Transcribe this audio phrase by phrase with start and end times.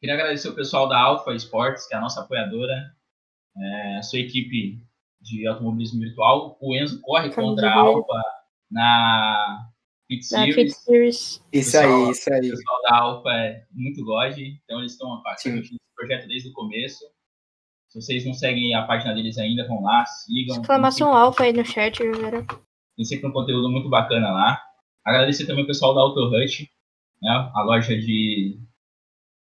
[0.00, 2.94] Queria agradecer o pessoal da Alpha Sports, que é a nossa apoiadora,
[3.56, 4.80] é, a sua equipe
[5.20, 6.58] de automobilismo virtual.
[6.60, 8.22] O Enzo corre contra a Alpha
[8.70, 9.68] na
[10.08, 10.76] Pit Series.
[10.76, 11.44] Series.
[11.52, 12.48] Isso pessoal, aí, isso aí.
[12.48, 16.52] O pessoal da Alpha é muito God, então eles estão participando desse projeto desde o
[16.52, 17.04] começo.
[17.88, 20.60] Se vocês não seguem a página deles ainda, vão lá, sigam.
[20.60, 21.22] Exclamação sempre...
[21.22, 22.44] Alpha aí no chat, galera.
[22.96, 24.62] Tem sempre um conteúdo muito bacana lá.
[25.04, 26.70] Agradecer também o pessoal da Auto Hut,
[27.22, 28.60] né, a loja de,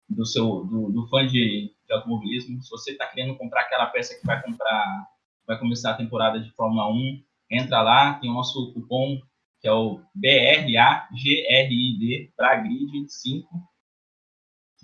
[0.09, 2.62] do seu do, do fã de, de automobilismo.
[2.62, 5.07] Se você está querendo comprar aquela peça que vai comprar,
[5.46, 9.21] vai começar a temporada de Fórmula 1, entra lá, tem o nosso cupom
[9.61, 11.14] que é o BRAGRID
[12.36, 13.48] para grid 5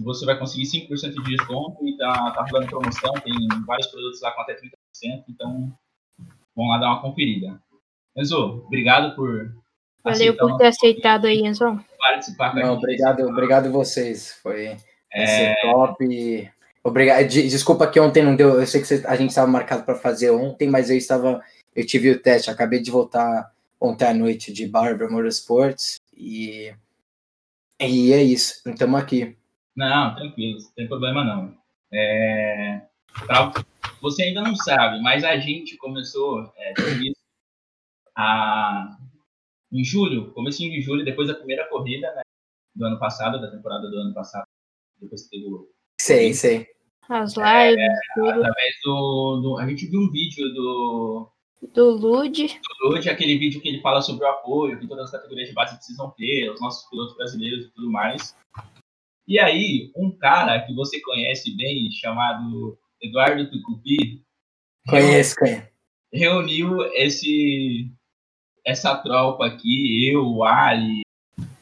[0.01, 3.35] que você vai conseguir 5% de desconto e tá, tá rolando promoção, tem
[3.67, 4.71] vários produtos lá com até 30%,
[5.29, 5.71] então
[6.57, 7.63] vão lá dar uma conferida.
[8.17, 9.55] Enzo, obrigado por
[10.03, 11.79] Valeu por ter aceitado aí, Enzo.
[11.99, 14.41] Participar Não, obrigado, obrigado vocês.
[14.43, 14.79] Foi
[15.13, 15.55] é...
[15.63, 16.51] top.
[16.83, 17.27] Obrigado.
[17.29, 18.61] Desculpa que ontem não deu.
[18.61, 21.43] Eu sei que a gente estava marcado para fazer ontem, mas eu estava.
[21.75, 26.75] Eu tive o teste, acabei de voltar ontem à noite de Barbara Motorsports e.
[27.81, 28.69] E é isso.
[28.69, 29.37] Estamos aqui.
[29.75, 31.55] Não, tranquilo, não tem problema não.
[31.93, 32.83] É,
[33.27, 33.53] pra,
[34.01, 36.75] você ainda não sabe, mas a gente começou é,
[38.17, 38.97] a,
[39.73, 42.23] em julho, comecinho de julho, depois da primeira corrida né,
[42.75, 44.47] do ano passado, da temporada do ano passado,
[45.01, 45.69] depois que teve o...
[46.01, 46.67] Sei, sei.
[47.09, 51.29] As lives, é, Através do, do, A gente viu um vídeo do...
[51.75, 52.61] Do Lud.
[52.81, 55.55] Do Lud, aquele vídeo que ele fala sobre o apoio que todas as categorias de
[55.55, 58.35] base precisam ter, os nossos pilotos brasileiros e tudo mais.
[59.29, 64.25] E aí, um cara que você conhece bem, chamado Eduardo Tucupi,
[64.89, 65.69] conhece, conhece.
[66.13, 67.93] reuniu esse,
[68.65, 71.03] essa tropa aqui, eu, o Ali,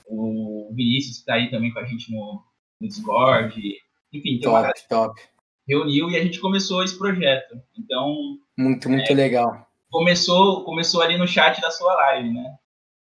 [0.07, 2.43] o Vinícius que está aí também com a gente no,
[2.81, 3.79] no Discord,
[4.13, 5.21] enfim, top, top.
[5.67, 7.61] reuniu e a gente começou esse projeto.
[7.79, 9.67] Então, muito, muito é, legal.
[9.91, 12.57] Começou, começou ali no chat da sua live, né?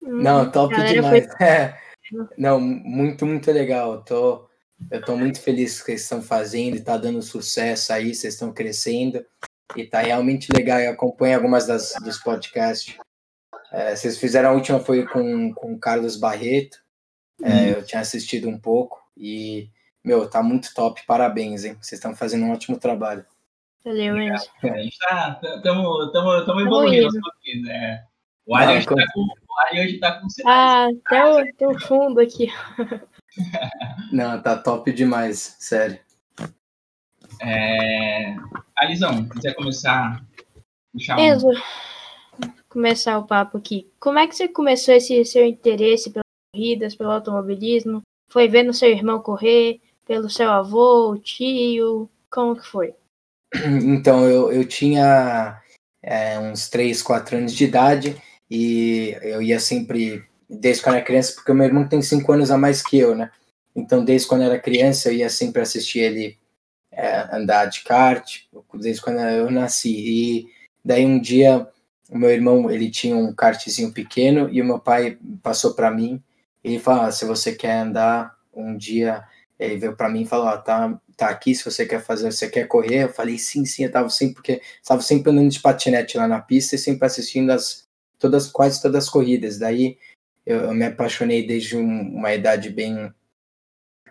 [0.01, 1.25] Não, top demais.
[1.25, 1.47] Foi...
[1.47, 1.81] É.
[2.37, 4.03] Não, muito, muito legal.
[4.03, 4.47] Tô,
[4.91, 8.33] eu estou muito feliz com o que vocês estão fazendo, está dando sucesso aí, vocês
[8.33, 9.25] estão crescendo
[9.75, 10.79] e está realmente legal.
[10.79, 12.97] Eu acompanho algumas das, dos podcasts.
[13.71, 16.77] É, vocês fizeram a última foi com, com o Carlos Barreto.
[17.41, 17.67] É, uhum.
[17.69, 19.69] eu tinha assistido um pouco e,
[20.03, 21.05] meu, tá muito top.
[21.05, 21.73] Parabéns, hein?
[21.81, 23.25] Vocês estão fazendo um ótimo trabalho.
[23.85, 27.19] Valeu, é, A gente tá, estamos evoluindo
[27.63, 28.05] né?
[28.45, 32.19] O Ali hoje, tá com, o hoje tá com Ah, até o, até o fundo
[32.19, 32.47] aqui.
[34.11, 35.99] Não, tá top demais, sério.
[37.41, 38.35] É...
[38.75, 40.23] Alisão, quiser começar
[40.93, 41.47] puxar Enzo,
[42.69, 43.91] começar o papo aqui.
[43.99, 48.01] Como é que você começou esse seu interesse pelas corridas, pelo automobilismo?
[48.29, 52.09] Foi vendo seu irmão correr, pelo seu avô, tio?
[52.29, 52.93] Como que foi?
[53.83, 55.61] Então, eu, eu tinha
[56.01, 61.33] é, uns 3, 4 anos de idade e eu ia sempre desde quando era criança,
[61.33, 63.31] porque o meu irmão tem cinco anos a mais que eu, né?
[63.75, 66.37] Então, desde quando era criança, eu ia sempre assistir ele
[66.91, 68.41] é, andar de kart,
[68.75, 69.89] desde quando eu nasci.
[69.89, 70.45] E
[70.83, 71.67] daí um dia,
[72.09, 76.21] o meu irmão, ele tinha um kartzinho pequeno e o meu pai passou para mim.
[76.63, 79.23] Ele falou: ah, se você quer andar um dia,
[79.59, 82.49] ele veio para mim e falou: ah, tá, tá aqui, se você quer fazer, você
[82.49, 83.03] quer correr?
[83.03, 86.41] Eu falei: sim, sim, eu tava sempre, porque estava sempre andando de patinete lá na
[86.41, 87.87] pista e sempre assistindo as
[88.17, 89.59] todas, quase todas as corridas.
[89.59, 89.97] Daí
[90.45, 93.13] eu, eu me apaixonei desde um, uma idade bem.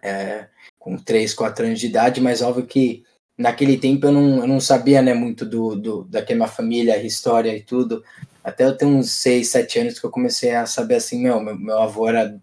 [0.05, 0.49] É,
[0.81, 3.05] com 3, 4 anos de idade, mas óbvio que
[3.37, 7.63] naquele tempo eu não, eu não sabia né, muito do, do, daquela família, história e
[7.63, 8.05] tudo.
[8.43, 11.57] Até eu ter uns 6, 7 anos que eu comecei a saber assim, meu, meu,
[11.59, 12.41] meu avô era,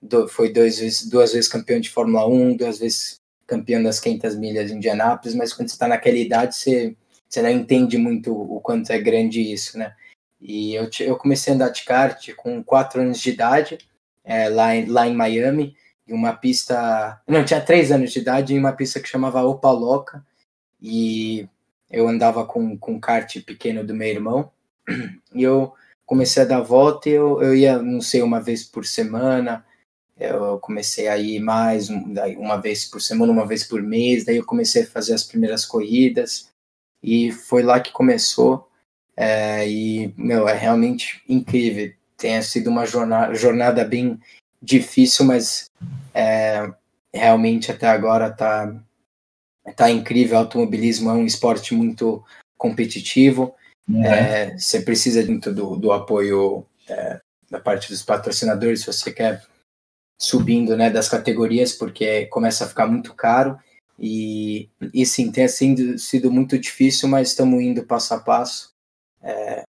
[0.00, 4.36] do, foi dois vezes, duas vezes campeão de Fórmula 1, duas vezes campeão das 500
[4.36, 6.96] milhas de Indianápolis, mas quando você está naquela idade, você,
[7.28, 9.94] você não entende muito o quanto é grande isso, né?
[10.40, 13.78] E eu, eu comecei a andar de kart com 4 anos de idade,
[14.24, 15.74] é, lá, em, lá em Miami,
[16.06, 17.20] em uma pista.
[17.26, 20.24] Não, tinha 3 anos de idade, em uma pista que chamava Opaloca.
[20.80, 21.48] E
[21.90, 24.50] eu andava com, com um kart pequeno do meu irmão.
[25.34, 25.72] E eu
[26.06, 29.64] comecei a dar volta e eu, eu ia, não sei, uma vez por semana.
[30.16, 34.24] Eu comecei a ir mais, uma vez por semana, uma vez por mês.
[34.24, 36.50] Daí eu comecei a fazer as primeiras corridas.
[37.02, 38.68] E foi lá que começou.
[39.16, 41.92] É, e, meu, é realmente incrível.
[42.16, 44.20] Tenha sido uma jornada, jornada bem
[44.64, 45.70] difícil, mas
[46.14, 46.72] é,
[47.12, 48.74] realmente até agora tá,
[49.76, 50.36] tá incrível.
[50.36, 52.24] O automobilismo é um esporte muito
[52.56, 53.54] competitivo.
[53.88, 54.04] Uhum.
[54.04, 57.20] É, você precisa dentro do, do apoio é,
[57.50, 59.44] da parte dos patrocinadores se você quer
[60.18, 63.58] subindo né, das categorias, porque começa a ficar muito caro.
[63.98, 68.72] E, e sim, tem sido, sido muito difícil, mas estamos indo passo a passo.
[69.22, 69.62] É,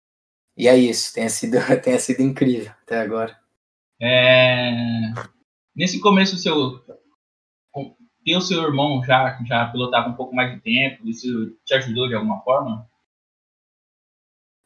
[0.55, 3.42] e é isso, tem sido, tem sido incrível até agora.
[4.05, 5.13] É,
[5.73, 6.83] nesse começo seu,
[8.25, 12.09] ter o seu irmão já, já pilotava um pouco mais de tempo, isso te ajudou
[12.09, 12.85] de alguma forma?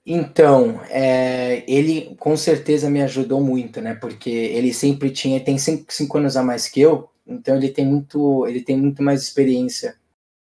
[0.04, 3.94] Então, é, ele com certeza me ajudou muito, né?
[3.94, 7.86] Porque ele sempre tinha, tem cinco, cinco anos a mais que eu, então ele tem
[7.86, 10.00] muito, ele tem muito mais experiência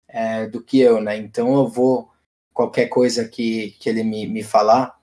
[0.06, 1.16] é, do que eu, né?
[1.16, 2.12] Então eu vou
[2.52, 4.96] qualquer coisa que, que ele me, me falar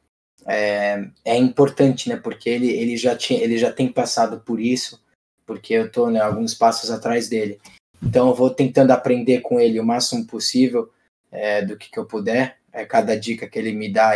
[0.52, 2.18] é, é importante, né?
[2.18, 5.02] Porque ele, ele já tinha, ele já tem passado por isso,
[5.46, 7.60] porque eu tô né, alguns passos atrás dele.
[8.04, 10.92] Então eu vou tentando aprender com ele o máximo possível
[11.32, 14.14] é, do que, que eu puder é, cada dica que ele me dá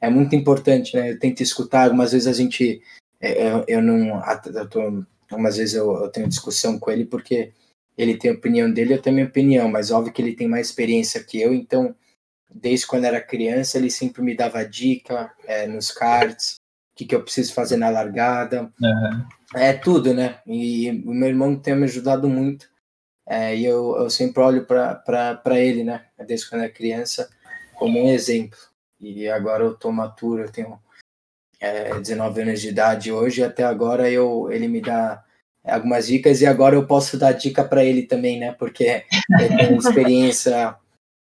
[0.00, 1.12] é muito importante, né?
[1.12, 2.82] Eu tento escutar, algumas vezes a gente,
[3.20, 4.22] é, eu, eu não,
[4.54, 7.52] eu tô, algumas vezes eu, eu, tenho discussão com ele porque
[7.96, 10.48] ele tem a opinião dele, eu tenho a minha opinião, mas óbvio que ele tem
[10.48, 11.94] mais experiência que eu, então
[12.54, 16.54] desde quando era criança ele sempre me dava dica é, nos cards,
[16.92, 19.26] o que, que eu preciso fazer na largada, uhum.
[19.56, 20.38] é tudo, né?
[20.46, 22.68] E o meu irmão tem me ajudado muito,
[23.26, 26.04] é, e eu, eu sempre olho para ele, né?
[26.24, 27.28] Desde quando era criança,
[27.74, 28.58] como um exemplo.
[29.00, 30.78] E agora eu tô maturo, eu tenho
[31.58, 35.24] é, 19 anos de idade hoje, e até agora eu, ele me dá
[35.64, 38.52] algumas dicas e agora eu posso dar dica para ele também, né?
[38.52, 39.04] Porque
[39.40, 40.76] eu tenho experiência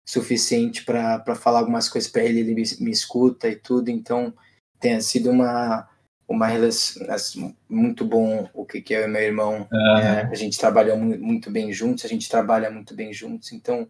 [0.09, 4.33] suficiente para falar algumas coisas para ele, ele me, me, escuta e tudo, então
[4.81, 5.87] tem sido uma
[6.27, 9.99] uma relação assim, muito bom o que que eu e meu irmão uhum.
[9.99, 13.87] é, a gente trabalhou muito bem juntos, a gente trabalha muito bem juntos, então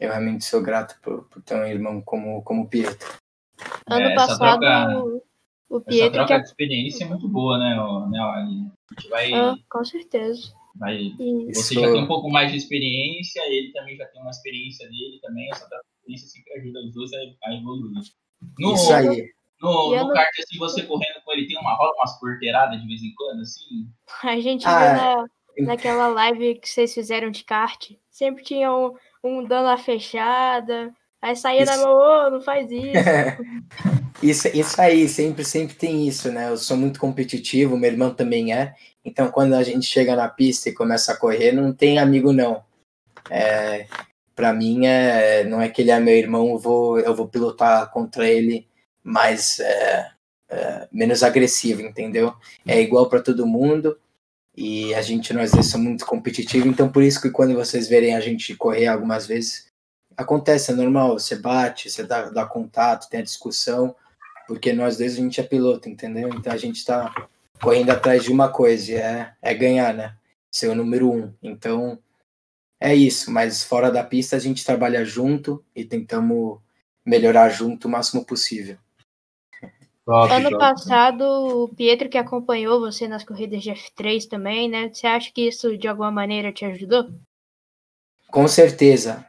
[0.00, 3.14] eu realmente sou grato por, por ter um irmão como, como o Pietro.
[3.88, 5.22] Ano é, passado, troca,
[5.68, 6.06] o Pietro.
[6.06, 6.42] Essa troca que...
[6.42, 7.76] de experiência é muito boa, né,
[8.10, 8.44] né A
[8.94, 9.32] gente vai.
[9.32, 10.52] Ah, com certeza.
[10.76, 11.12] Vai,
[11.54, 15.20] você já tem um pouco mais de experiência, ele também já tem uma experiência dele
[15.22, 15.48] também.
[15.52, 15.68] Essa
[15.98, 18.00] experiência sempre ajuda os dois a, a evoluir.
[18.58, 19.32] No, Isso aí.
[19.62, 23.02] No, no kart, assim, você correndo com ele, tem uma rola, umas porteiradas de vez
[23.02, 23.88] em quando, assim?
[24.22, 28.94] A gente ah, viu na, naquela live que vocês fizeram de kart, sempre tinha um,
[29.22, 30.92] um dando a fechada,
[31.24, 31.72] aí saía isso.
[31.72, 32.92] da mão, oh, não faz isso.
[34.22, 34.48] isso.
[34.48, 36.50] Isso aí, sempre, sempre tem isso, né?
[36.50, 38.74] Eu sou muito competitivo, meu irmão também é.
[39.04, 42.62] Então, quando a gente chega na pista e começa a correr, não tem amigo, não.
[43.30, 43.86] É,
[44.34, 47.90] para mim, é, não é que ele é meu irmão, eu vou, eu vou pilotar
[47.90, 48.66] contra ele
[49.02, 50.10] mais é,
[50.48, 52.34] é, menos agressivo, entendeu?
[52.66, 53.98] É igual para todo mundo.
[54.56, 58.14] E a gente, nós dois, somos muito competitivos, então por isso que quando vocês verem
[58.14, 59.66] a gente correr algumas vezes,
[60.16, 63.94] acontece, é normal, você bate, você dá, dá contato, tem a discussão,
[64.46, 66.28] porque nós dois a gente é piloto, entendeu?
[66.30, 67.12] Então a gente está
[67.60, 70.16] correndo atrás de uma coisa, é, é ganhar, né?
[70.50, 71.32] Ser o número um.
[71.42, 71.98] Então
[72.80, 76.58] é isso, mas fora da pista a gente trabalha junto e tentamos
[77.04, 78.76] melhorar junto o máximo possível.
[80.04, 80.58] Top, ano top.
[80.58, 84.90] passado, o Pietro que acompanhou você nas corridas de F3 também, né?
[84.92, 87.08] Você acha que isso de alguma maneira te ajudou?
[88.30, 89.26] Com certeza.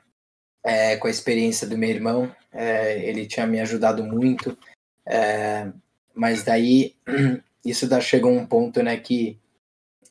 [0.66, 4.58] É, com a experiência do meu irmão, é, ele tinha me ajudado muito.
[5.06, 5.68] É,
[6.14, 6.96] mas daí,
[7.64, 9.38] isso da chegou um ponto, né, que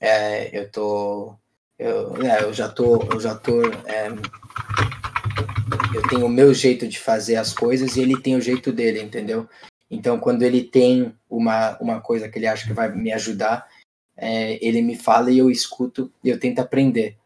[0.00, 1.34] é, eu tô,
[1.76, 4.08] eu, é, eu já tô, eu já tô, é,
[5.92, 9.02] eu tenho o meu jeito de fazer as coisas e ele tem o jeito dele,
[9.02, 9.48] entendeu?
[9.90, 13.66] Então, quando ele tem uma, uma coisa que ele acha que vai me ajudar,
[14.16, 17.16] é, ele me fala e eu escuto e eu tento aprender.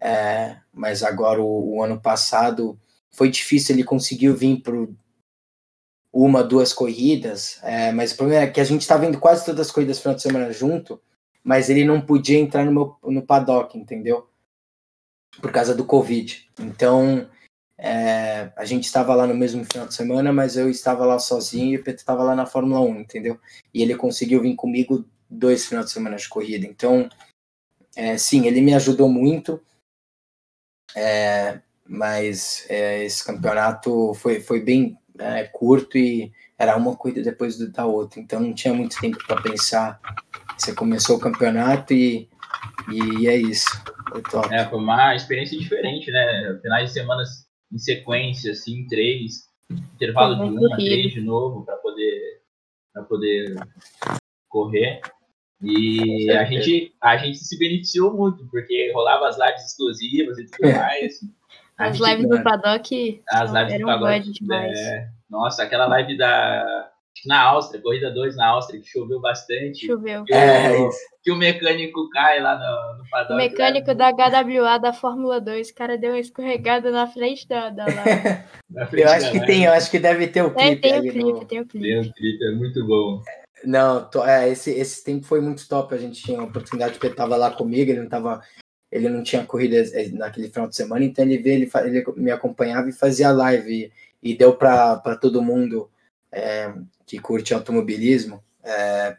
[0.00, 2.78] É, mas agora, o, o, ano passado,
[3.10, 4.74] foi difícil, ele conseguiu vir para
[6.12, 9.66] uma, duas corridas, é, mas o problema é que a gente estava indo quase todas
[9.66, 11.00] as corridas final de semana junto,
[11.42, 14.28] mas ele não podia entrar no, meu, no paddock, entendeu?
[15.40, 16.48] Por causa do Covid.
[16.58, 17.28] Então,
[17.78, 21.74] é, a gente estava lá no mesmo final de semana, mas eu estava lá sozinho
[21.74, 23.38] e o Pedro estava lá na Fórmula 1, entendeu?
[23.72, 26.66] E ele conseguiu vir comigo dois finais de semana de corrida.
[26.66, 27.08] Então,
[27.94, 29.60] é, sim, ele me ajudou muito,
[30.96, 37.58] é, mas é, esse campeonato foi, foi bem é, curto e era uma corrida depois
[37.70, 40.00] da outra, então não tinha muito tempo para pensar.
[40.56, 42.28] Você começou o campeonato e,
[42.90, 43.68] e é isso.
[44.30, 46.58] Foi, é, foi uma experiência diferente, né?
[46.62, 52.40] Finais de semanas em sequência, assim, três, intervalo de uma, três de novo, para poder,
[52.94, 53.54] pra poder
[54.48, 55.00] correr.
[55.62, 60.70] E a gente, a gente se beneficiou muito, porque rolava as lives exclusivas e tudo
[60.76, 61.18] mais.
[61.78, 64.78] as gente, lives do Paddock as lives eram do Paddock, demais.
[64.78, 66.90] É, nossa, aquela live da,
[67.26, 69.86] na Áustria, corrida 2 na Áustria, que choveu bastante.
[69.86, 70.24] Choveu.
[70.24, 70.98] Que, É, o, isso.
[71.22, 73.36] que o mecânico cai lá no, no O paddock.
[73.36, 77.70] mecânico lá, da HWA da Fórmula 2, o cara deu uma escorregada na frente da,
[77.70, 77.86] da
[78.88, 79.46] frente Eu acho da que live.
[79.46, 80.80] tem, eu acho que deve ter o clipe.
[80.82, 81.86] tem o clipe, no- tem o clipe.
[81.88, 83.22] Tem um clipe, é muito bom.
[83.64, 85.94] Não, to- é, esse, esse tempo foi muito top.
[85.94, 88.42] A gente tinha a oportunidade porque ele tava lá comigo, ele não tava.
[88.90, 92.30] Ele não tinha corrida eh, naquele final de semana, então ele veio, ele, ele me
[92.30, 93.72] acompanhava e fazia live.
[93.72, 95.90] E, e deu para todo mundo
[96.30, 96.72] é,
[97.04, 98.42] que curte automobilismo.
[98.62, 99.16] é,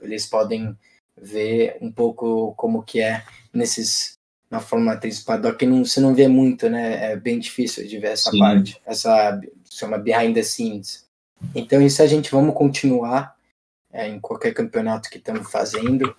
[0.00, 0.76] eles podem
[1.20, 4.18] ver um pouco como que é nesses
[4.50, 7.12] na Fórmula 3 paddock, não, você não vê muito, né?
[7.12, 8.38] É bem difícil de ver essa Sim.
[8.38, 11.06] parte, essa se chama behind the scenes.
[11.54, 13.36] Então isso a gente vamos continuar
[13.92, 16.14] é, em qualquer campeonato que estamos fazendo.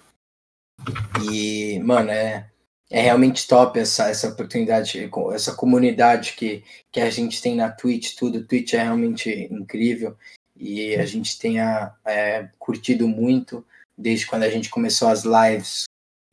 [1.29, 2.49] E, mano, é,
[2.89, 8.15] é realmente top essa, essa oportunidade, essa comunidade que, que a gente tem na Twitch,
[8.15, 8.45] tudo.
[8.45, 10.17] Twitch é realmente incrível
[10.55, 13.65] e a gente tenha é, curtido muito
[13.97, 15.85] desde quando a gente começou as lives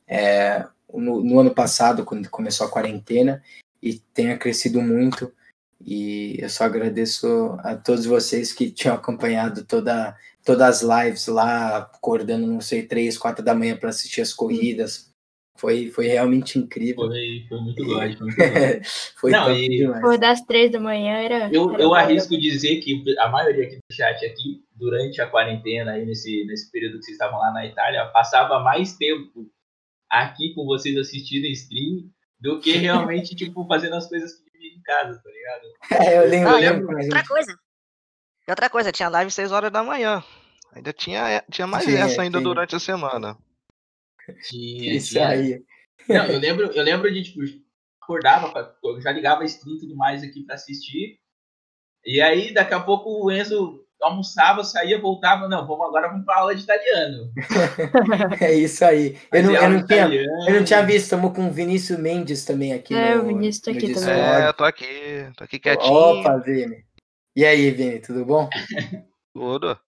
[0.07, 3.42] é, no, no ano passado, quando começou a quarentena,
[3.83, 5.33] e tenha crescido muito.
[5.80, 10.16] E eu só agradeço a todos vocês que tinham acompanhado toda,
[10.49, 15.12] todas as lives lá, acordando, não sei, três, quatro da manhã para assistir as corridas.
[15.59, 17.07] Foi, foi realmente incrível.
[17.07, 17.93] Foi, foi muito bom.
[17.93, 18.81] Foi muito bom.
[19.17, 20.00] Foi Não, e- demais.
[20.00, 21.50] Por das três da manhã era.
[21.52, 25.93] Eu, era eu arrisco dizer que a maioria aqui do chat aqui, durante a quarentena,
[25.93, 29.50] aí nesse, nesse período que vocês estavam lá na Itália, passava mais tempo
[30.09, 32.09] aqui com vocês assistindo stream
[32.40, 36.07] do que realmente, tipo, fazendo as coisas que em casa, tá ligado?
[36.09, 37.59] É, eu lembro, Ah, eu lembro outra coisa.
[38.49, 40.25] E outra coisa, tinha live 6 horas da manhã.
[40.75, 42.49] Ainda tinha, tinha mais Tinha, essa ainda tinha.
[42.49, 43.37] durante a semana.
[44.49, 45.28] Tinha, Isso tinha.
[45.28, 45.62] aí.
[46.09, 47.40] Não, eu lembro, eu lembro de, tipo,
[48.02, 51.19] acordava, pra- eu já ligava a stream e tudo mais aqui pra assistir.
[52.07, 55.47] E aí, daqui a pouco, o Enzo almoçava, saía, voltava.
[55.47, 57.31] Não, vamos agora vamos pra aula de italiano.
[58.40, 59.19] É isso aí.
[59.31, 62.73] Eu não, eu não tinha, eu não tinha visto, estamos com o Vinícius Mendes também
[62.73, 64.14] aqui É, no, o Vinícius tá aqui também.
[64.14, 65.93] É, tô aqui, tô aqui quietinho.
[65.93, 66.88] Opa, Vini.
[67.38, 68.50] E aí, Vini, tudo bom?
[69.33, 69.78] Tudo.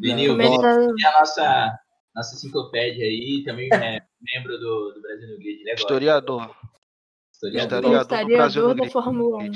[0.00, 1.78] Vini, o Não, Vini é a nossa,
[2.12, 5.60] nossa enciclopédia aí, também é membro do, do Brasil no Grid.
[5.60, 6.56] É agora, Historiador.
[7.32, 8.00] historiador.
[8.00, 8.26] Historiador.
[8.26, 8.90] do Brasil da.
[8.90, 9.52] Fórmula 1.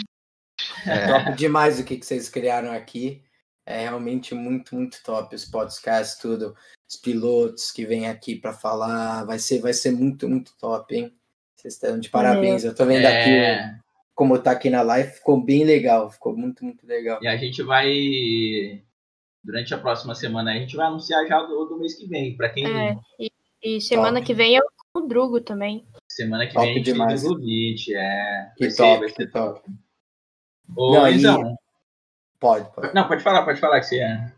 [0.87, 3.25] É, Top demais o que, que vocês criaram aqui.
[3.66, 5.35] É realmente muito, muito top.
[5.35, 6.57] Os podcasts, tudo.
[6.88, 9.25] Os pilotos que vêm aqui para falar.
[9.25, 11.12] Vai ser, vai ser muito, muito top, hein?
[11.57, 12.62] Vocês estão de parabéns.
[12.62, 13.75] Eu tô vendo aqui É,
[14.23, 15.11] como tá aqui na live.
[15.11, 16.09] Ficou bem legal.
[16.11, 17.19] Ficou muito, muito legal.
[17.21, 17.91] e a gente vai,
[19.43, 22.37] durante a próxima semana, a gente vai anunciar já do, do mês que vem.
[22.37, 23.31] Pra quem É, e,
[23.62, 24.26] e semana Top.
[24.26, 24.62] que vem eu
[24.93, 25.85] com o Drugo também.
[26.09, 27.25] semana que Top vem a gente demais.
[27.25, 28.52] o Glitch, é.
[28.57, 29.61] Que vai ser- top, vai que ser top.
[30.76, 31.57] Ô, Não, e-
[32.38, 32.95] Pode, pode.
[32.95, 34.33] não, pode falar, pode falar que você é.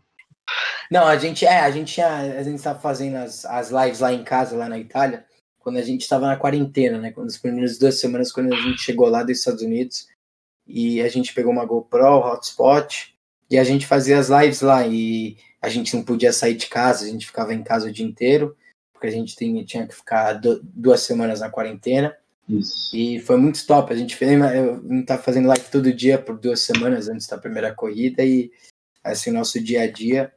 [0.91, 4.13] Não, a gente é, a gente tinha, a gente estava fazendo as, as lives lá
[4.13, 5.25] em casa, lá na Itália,
[5.65, 7.11] quando a gente estava na quarentena, né?
[7.11, 10.07] Quando as primeiras duas semanas, quando a gente chegou lá dos Estados Unidos,
[10.67, 13.15] e a gente pegou uma GoPro, hotspot,
[13.49, 17.03] e a gente fazia as lives lá, e a gente não podia sair de casa,
[17.03, 18.55] a gente ficava em casa o dia inteiro,
[18.93, 22.15] porque a gente tem, tinha que ficar du- duas semanas na quarentena.
[22.47, 22.95] Isso.
[22.95, 23.91] E foi muito top.
[23.91, 27.39] A gente fez, eu não tá fazendo live todo dia por duas semanas antes da
[27.39, 28.51] primeira corrida e
[29.03, 30.31] assim nosso dia a dia.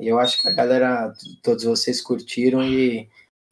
[0.00, 1.14] E eu acho que a galera,
[1.44, 3.08] todos vocês curtiram e,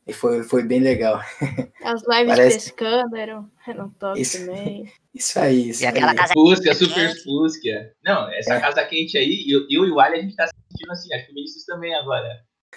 [0.07, 1.21] e foi, foi bem legal.
[1.85, 4.45] As lives Parece- pescando eram, eram top Isso.
[4.47, 4.91] também.
[5.15, 6.17] Isso aí, isso E aquela aí.
[6.17, 7.95] casa Fusca, super Fusca.
[8.05, 8.61] Não, essa É.
[8.61, 11.33] casa quente aí, eu, eu e o Ali, a gente tá sentindo assim, acho que
[11.33, 12.29] o Vinícius também agora.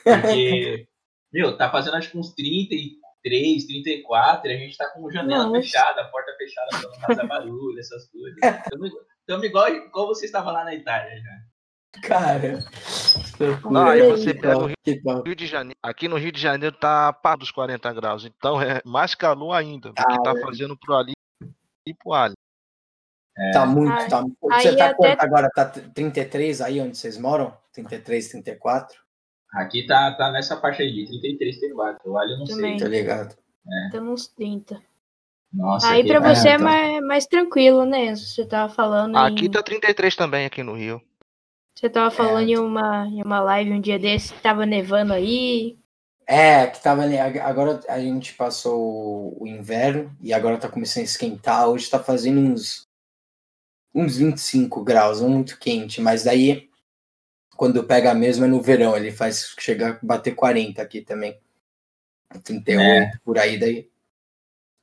[0.04, 0.86] Porque,
[1.34, 5.62] meu, tá fazendo acho que uns 33, 34, e a gente tá com janela Nossa.
[5.62, 8.38] fechada, a porta fechada pra não fazer barulho, essas coisas.
[9.28, 11.32] Estamos igual, igual você estava lá na Itália já.
[12.04, 12.60] Cara.
[13.70, 15.24] Não, aí Olha você pega o Rio.
[15.26, 15.78] Rio de Janeiro.
[15.82, 18.26] Aqui no Rio de Janeiro tá pá dos 40 graus.
[18.26, 20.42] Então é mais calor ainda do que Ah, tá é.
[20.42, 21.14] fazendo pro ali
[21.88, 22.36] e pro Ali.
[23.52, 24.24] Tá muito, tá.
[24.52, 25.50] aí Você tá até- quanto agora?
[25.54, 27.54] Tá 33 aí onde vocês moram?
[27.74, 28.98] 33, 34?
[29.54, 32.10] Aqui tá, tá nessa faixa aí, de 33, 34.
[32.10, 32.80] O Ali eu não Também.
[32.80, 32.88] Sei.
[32.88, 33.36] ligado.
[33.90, 34.82] Então uns 30.
[35.54, 36.64] Nossa, Aí tá- você é tá.
[36.64, 38.16] mais, mais tranquilo, né?
[38.16, 41.02] Você tava falando Aqui em, tá 33 também, aqui no Rio.
[41.78, 42.52] Você tava falando É.
[42.54, 45.78] em, uma, em uma live um dia desse que tava nevando aí.
[46.26, 47.04] É, que tava
[47.44, 51.68] Agora a gente passou o- inverno e agora tá começando a esquentar.
[51.68, 52.88] Hoje tá fazendo uns,
[53.94, 56.70] uns 25 graus, não muito quente, mas daí
[57.58, 61.40] quando pega mesmo é no verão, ele faz chegar a bater 40 aqui também.
[62.44, 63.90] 38 por aí, daí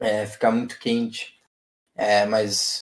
[0.00, 1.38] é, fica muito quente.
[1.94, 2.78] É, mas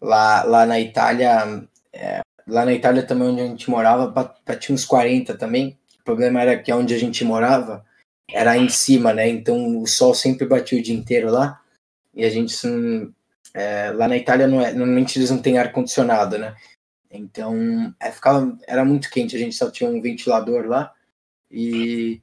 [0.00, 4.84] lá, lá na Itália é, lá na Itália também, onde a gente morava, batia uns
[4.84, 5.78] 40 também.
[6.00, 7.84] O problema era que onde a gente morava
[8.30, 9.28] era em cima, né?
[9.28, 11.60] Então o sol sempre batia o dia inteiro lá.
[12.14, 12.54] E a gente,
[13.54, 16.54] é, lá na Itália, não é, normalmente eles não têm ar-condicionado, né?
[17.10, 20.92] Então é, ficava, era muito quente, a gente só tinha um ventilador lá.
[21.50, 22.20] E,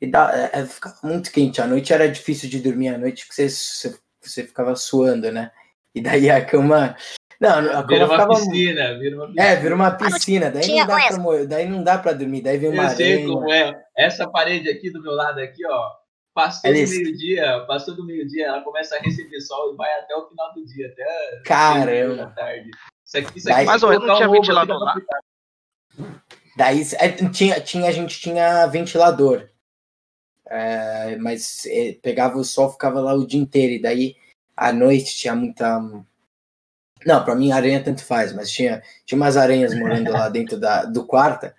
[0.00, 1.60] e dá, é, é ficava muito quente.
[1.60, 5.50] À noite era difícil de dormir à noite, porque você, você, você ficava suando, né?
[5.94, 6.96] E daí a cama
[7.40, 8.34] não, a vira uma ficava...
[8.34, 9.44] piscina, vira uma piscina.
[9.44, 10.50] É, vira uma piscina.
[10.50, 13.28] Daí não, dá pra, daí não dá pra dormir, daí vem uma Eu sei areia.
[13.28, 13.84] como é.
[13.96, 15.90] Essa parede aqui do meu lado aqui, ó,
[16.34, 20.28] passou do meio-dia, passou do meio-dia, ela começa a receber sol e vai até o
[20.28, 22.16] final do dia, até Caramba.
[22.16, 22.70] da tarde.
[23.04, 24.94] Isso aqui, isso aqui mais ou menos não tinha ventilador lá.
[26.56, 29.48] Daí é, tinha, tinha, a gente tinha ventilador.
[30.46, 33.72] É, mas é, pegava o sol, ficava lá o dia inteiro.
[33.72, 34.16] E daí
[34.56, 35.80] à noite tinha muita
[37.06, 40.84] não, para mim aranha tanto faz, mas tinha, tinha umas aranhas morando lá dentro da,
[40.84, 41.52] do quarto.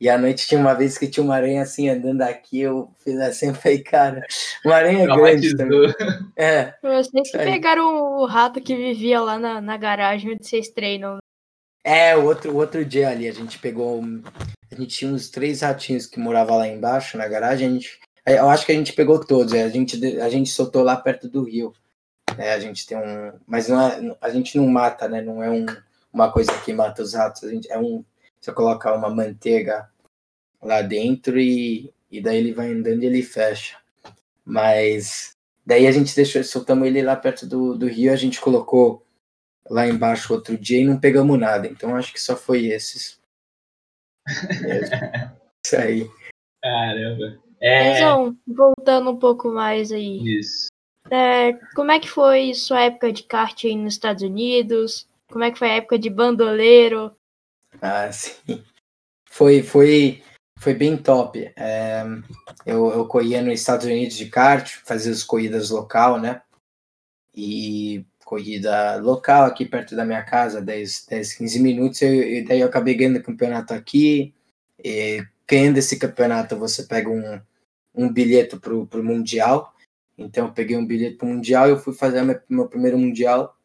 [0.00, 3.18] E à noite tinha uma vez que tinha uma aranha assim andando aqui, eu fiz
[3.20, 4.22] assim, eu falei, cara,
[4.64, 5.92] uma aranha grande também.
[6.36, 6.74] É.
[6.82, 11.18] Vocês que pegaram o rato que vivia lá na, na garagem onde vocês treinam.
[11.84, 14.02] É, o outro, o outro dia ali, a gente pegou.
[14.70, 17.68] A gente tinha uns três ratinhos que moravam lá embaixo na garagem.
[17.68, 19.52] A gente, eu acho que a gente pegou todos.
[19.52, 21.72] É, a gente, a gente soltou lá perto do rio.
[22.38, 23.32] É, a gente tem um.
[23.46, 25.20] Mas não é, a gente não mata, né?
[25.20, 25.66] Não é um,
[26.12, 27.44] uma coisa que mata os ratos.
[27.44, 28.04] A gente, é um.
[28.40, 29.88] Você coloca uma manteiga
[30.62, 33.78] lá dentro e, e daí ele vai andando e ele fecha.
[34.44, 35.32] Mas
[35.64, 39.04] daí a gente deixou, soltamos ele lá perto do, do rio, a gente colocou
[39.68, 41.66] lá embaixo outro dia e não pegamos nada.
[41.66, 43.18] Então acho que só foi esses.
[45.64, 46.10] Isso aí.
[46.62, 47.38] Caramba.
[47.60, 47.96] É...
[47.96, 50.38] Então, voltando um pouco mais aí.
[50.38, 50.68] Isso.
[51.10, 55.06] É, como é que foi sua época de kart aí nos Estados Unidos?
[55.28, 57.14] Como é que foi a época de bandoleiro?
[57.80, 58.62] Ah, sim.
[59.28, 60.22] Foi, foi,
[60.58, 61.52] foi bem top.
[61.56, 62.04] É,
[62.64, 66.40] eu, eu corria nos Estados Unidos de kart, fazia as corridas local, né?
[67.34, 72.66] E corrida local aqui perto da minha casa, 10, 10 15 minutos, e daí eu
[72.66, 74.32] acabei ganhando o campeonato aqui.
[74.82, 77.40] E ganhando esse campeonato, você pega um,
[77.94, 79.73] um bilhete para o Mundial
[80.16, 82.98] então eu peguei um bilhete para o Mundial e eu fui fazer meu, meu primeiro
[82.98, 83.56] Mundial.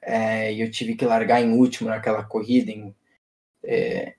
[0.00, 2.94] É, e eu tive que largar em último naquela corrida, em
[3.62, 4.14] é,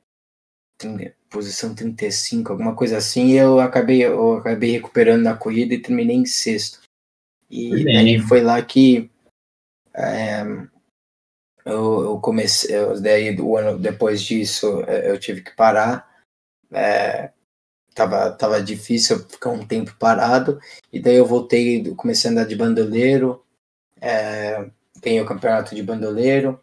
[1.29, 3.27] posição 35, alguma coisa assim.
[3.27, 6.81] E eu acabei, eu acabei recuperando na corrida e terminei em sexto.
[7.49, 9.09] E daí foi lá que
[9.95, 10.43] é,
[11.65, 16.07] eu, eu, comecei, eu, daí o ano depois disso é, eu tive que parar.
[16.71, 17.31] É,
[17.99, 20.57] tava, tava difícil ficar um tempo parado,
[20.91, 23.43] e daí eu voltei, comecei a andar de bandoleiro,
[23.99, 24.69] é,
[25.03, 26.57] ganhei o campeonato de bandoleiro,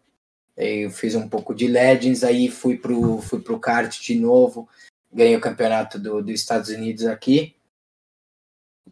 [0.57, 4.67] eu fiz um pouco de Legends, aí fui pro, fui pro kart de novo,
[5.13, 7.55] ganhei o campeonato do, dos Estados Unidos aqui,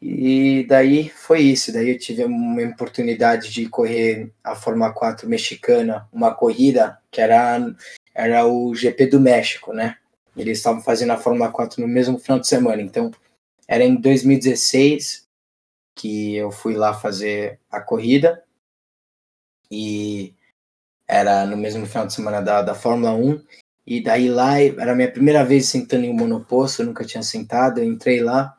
[0.02, 6.06] e daí foi isso, daí eu tive uma oportunidade de correr a Fórmula 4 mexicana,
[6.12, 7.74] uma corrida que era,
[8.14, 9.96] era o GP do México, né?
[10.36, 12.82] Eles estavam fazendo a Fórmula 4 no mesmo final de semana.
[12.82, 13.10] Então,
[13.68, 15.26] era em 2016
[15.94, 18.42] que eu fui lá fazer a corrida.
[19.70, 20.34] E
[21.06, 23.42] era no mesmo final de semana da, da Fórmula 1.
[23.86, 27.22] E daí lá, era a minha primeira vez sentando em um monoposto, eu nunca tinha
[27.22, 27.78] sentado.
[27.78, 28.56] Eu entrei lá,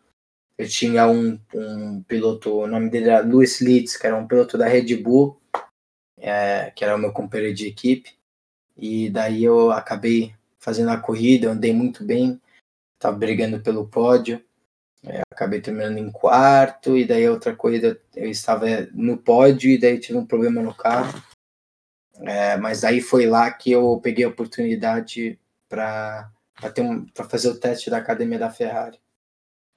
[0.58, 4.58] eu tinha um, um piloto, o nome dele era Lewis Leeds, que era um piloto
[4.58, 5.40] da Red Bull,
[6.18, 8.16] é, que era o meu companheiro de equipe.
[8.78, 10.34] E daí eu acabei
[10.66, 12.42] fazendo a corrida, eu andei muito bem,
[12.96, 14.44] estava brigando pelo pódio,
[15.04, 20.00] é, acabei terminando em quarto, e daí outra corrida eu estava no pódio, e daí
[20.00, 21.22] tive um problema no carro.
[22.22, 26.32] É, mas aí foi lá que eu peguei a oportunidade para
[26.80, 29.00] um, fazer o teste da academia da Ferrari.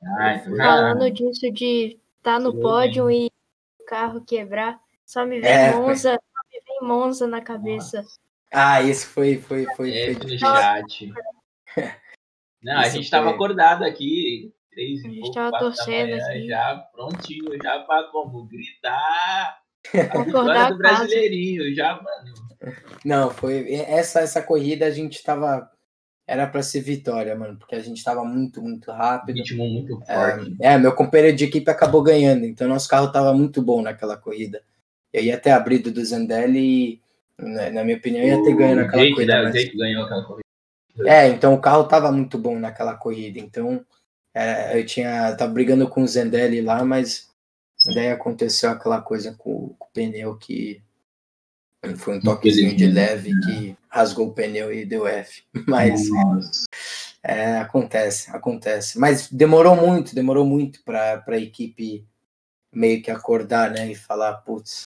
[0.02, 3.26] Ah, Falando disso de estar tá no pódio e
[3.78, 8.00] o carro quebrar, só me vem é, Monza, só me vem Monza na cabeça.
[8.00, 8.27] Nossa.
[8.50, 9.96] Ah, isso foi, foi, foi.
[9.96, 11.12] É, foi no chat.
[12.62, 16.48] Não, a gente estava acordado aqui, três A gente estava torcendo manhã, aqui.
[16.48, 19.60] Já prontinho, já para como gritar.
[19.94, 22.74] A vitória do brasileirinho, já, mano.
[23.04, 25.70] Não, foi essa essa corrida a gente estava
[26.26, 29.36] era para ser vitória, mano, porque a gente estava muito, muito rápido.
[29.36, 30.56] Ritmo muito forte.
[30.60, 34.14] É, é, meu companheiro de equipe acabou ganhando, então nosso carro estava muito bom naquela
[34.14, 34.62] corrida.
[35.10, 37.00] Eu ia até abrir do Zandelli e
[37.38, 39.34] na, na minha opinião, ia ter ganho naquela Jake, corrida.
[39.34, 39.54] Né, mas...
[39.54, 40.48] O Jake ganhou aquela corrida.
[41.06, 43.38] É, então o carro tava muito bom naquela corrida.
[43.38, 43.84] Então
[44.34, 45.34] é, eu tinha.
[45.36, 47.28] tava brigando com o Zendelli lá, mas
[47.94, 50.82] daí aconteceu aquela coisa com, com o pneu que,
[51.96, 55.44] Foi um toquezinho de leve que rasgou o pneu e deu F.
[55.66, 56.08] Mas
[57.22, 58.98] é, acontece, acontece.
[58.98, 62.04] Mas demorou muito, demorou muito para a equipe
[62.72, 63.90] meio que acordar, né?
[63.90, 64.82] E falar, putz,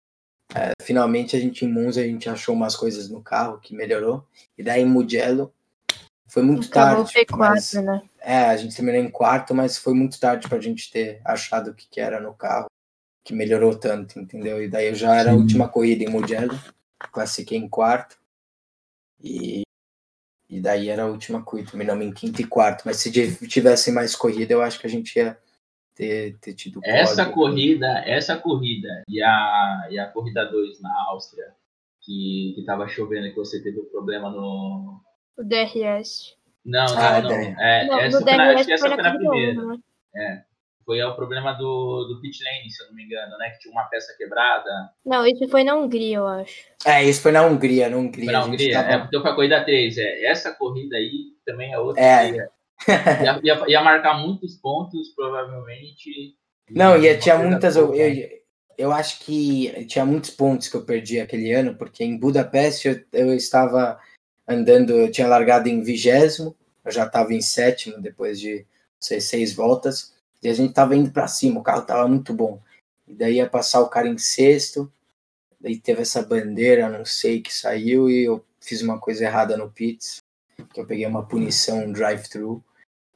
[0.56, 4.26] é, finalmente a gente em Monza a gente achou umas coisas no carro que melhorou.
[4.58, 5.54] E daí em Mugello
[6.28, 7.26] foi muito Acabou tarde.
[7.26, 8.02] P4, mas, né?
[8.20, 11.72] é, a gente terminou em quarto, mas foi muito tarde para a gente ter achado
[11.72, 12.68] o que, que era no carro,
[13.24, 14.62] que melhorou tanto, entendeu?
[14.62, 16.58] E daí eu já era a última corrida em Mugello,
[17.12, 18.18] classifiquei em quarto.
[19.22, 19.64] E,
[20.50, 22.84] e daí era a última corrida, terminamos em quinto e quarto.
[22.86, 23.12] Mas se
[23.48, 25.38] tivesse mais corrida, eu acho que a gente ia
[25.98, 27.34] ter, ter tido Essa pódio.
[27.34, 31.46] corrida, essa corrida e a, e a corrida 2 na Áustria,
[32.02, 35.02] que, que tava chovendo e que você teve o problema no.
[35.38, 36.36] O DRS.
[36.66, 37.32] Não, não, Ah, não.
[37.32, 39.64] É, Não, essa no foi na, acho que essa foi na primeira.
[40.14, 40.44] né?
[40.86, 43.50] Foi o problema do, do pit lane, se eu não me engano, né?
[43.50, 44.70] Que tinha uma peça quebrada.
[45.06, 46.64] Não, isso foi na Hungria, eu acho.
[46.86, 48.24] É, isso foi na Hungria, na Hungria.
[48.26, 48.74] Foi na Hungria?
[48.74, 49.98] tava- É, porque foi a corrida 3.
[49.98, 50.26] É.
[50.26, 52.02] Essa corrida aí também é outra.
[52.02, 52.50] É.
[52.88, 56.36] Ia, ia, ia marcar muitos pontos, provavelmente.
[56.70, 57.76] Não, Uma tinha muitas.
[57.76, 57.96] boa.
[57.96, 58.38] Eu,
[58.78, 63.04] eu acho que tinha muitos pontos que eu perdi aquele ano, porque em Budapeste eu,
[63.12, 64.00] eu estava
[64.48, 68.66] andando, eu tinha largado em vigésimo, eu já estava em sétimo depois de
[69.00, 72.62] sei, seis voltas, e a gente estava indo para cima, o carro estava muito bom.
[73.08, 74.92] E daí ia passar o cara em sexto,
[75.60, 79.72] daí teve essa bandeira, não sei, que saiu, e eu fiz uma coisa errada no
[79.72, 80.22] pits,
[80.66, 82.64] que eu peguei uma punição, um drive-thru.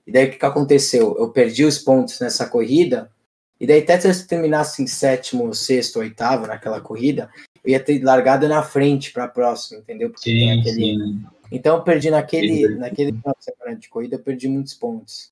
[0.06, 1.16] E daí o que, que aconteceu?
[1.18, 3.12] Eu perdi os pontos nessa corrida,
[3.60, 7.32] e daí até se eu terminasse em sétimo, sexto, oitavo naquela corrida,
[7.64, 10.10] eu ia ter largado na frente para a próxima, entendeu?
[10.10, 10.76] Porque tem Sim, aquele...
[10.98, 11.26] sim.
[11.52, 12.76] Então eu perdi naquele, Sim.
[12.76, 15.32] naquele de semana de corrida, eu perdi muitos pontos.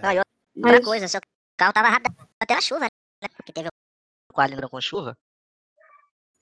[0.00, 0.24] Não, e outra
[0.56, 1.20] Mas- coisa, seu
[1.58, 3.28] carro tava rápido até na chuva, né?
[3.36, 5.16] Porque teve o quali com chuva.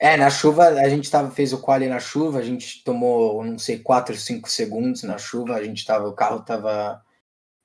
[0.02, 3.58] É, na chuva, a gente tava, fez o quali na chuva, a gente tomou, não
[3.58, 7.04] sei, 4, 5 segundos na chuva, a gente tava, o carro tava,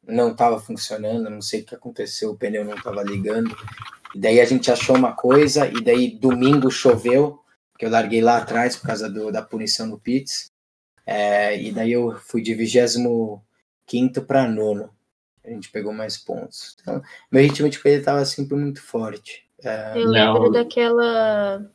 [0.05, 3.55] não tava funcionando, não sei o que aconteceu, o pneu não tava ligando.
[4.13, 7.39] E daí a gente achou uma coisa, e daí domingo choveu,
[7.79, 10.51] que eu larguei lá atrás por causa do, da punição do pits.
[11.05, 13.41] É, e daí eu fui de 25
[14.27, 14.89] para nono.
[15.41, 16.75] A gente pegou mais pontos.
[16.81, 19.45] Então, meu ritmo de corrida tava sempre muito forte.
[19.63, 20.11] É, Eu Não.
[20.11, 21.65] lembro daquela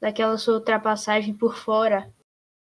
[0.00, 2.10] daquela sua ultrapassagem por fora.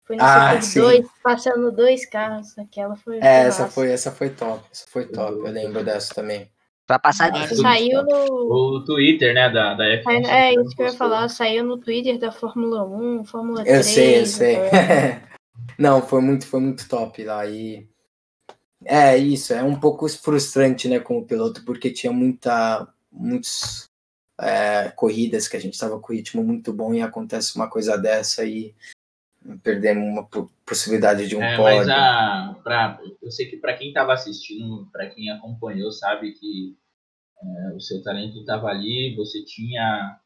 [0.04, 0.54] Foi no Ah.
[0.56, 2.56] 2, passando dois carros.
[2.58, 3.18] Aquela foi.
[3.18, 4.62] É, essa foi, essa foi top.
[4.70, 5.32] Essa foi top.
[5.38, 6.50] Eu lembro dessa também.
[6.86, 8.74] Pra passar Ah, tudo Saiu no.
[8.76, 10.04] O Twitter, né, da, da F1.
[10.04, 11.28] saiu- É isso que eu ia falar.
[11.28, 13.86] Saiu no Twitter da Fórmula 1, Fórmula Eu 3.
[13.86, 14.56] sei, eu sei.
[14.56, 14.68] então,
[15.78, 17.46] Não, foi muito, foi muito top lá.
[17.46, 17.88] E
[18.84, 23.88] é isso, é um pouco frustrante, né, como piloto, porque tinha muita, muitos
[24.40, 28.44] é, corridas que a gente estava com ritmo muito bom e acontece uma coisa dessa
[28.44, 28.74] e
[29.62, 31.76] perdemos uma po- possibilidade de um É, pódio.
[31.78, 36.76] mas a, pra, eu sei que para quem estava assistindo, para quem acompanhou, sabe que
[37.42, 40.18] é, o seu talento estava ali, você tinha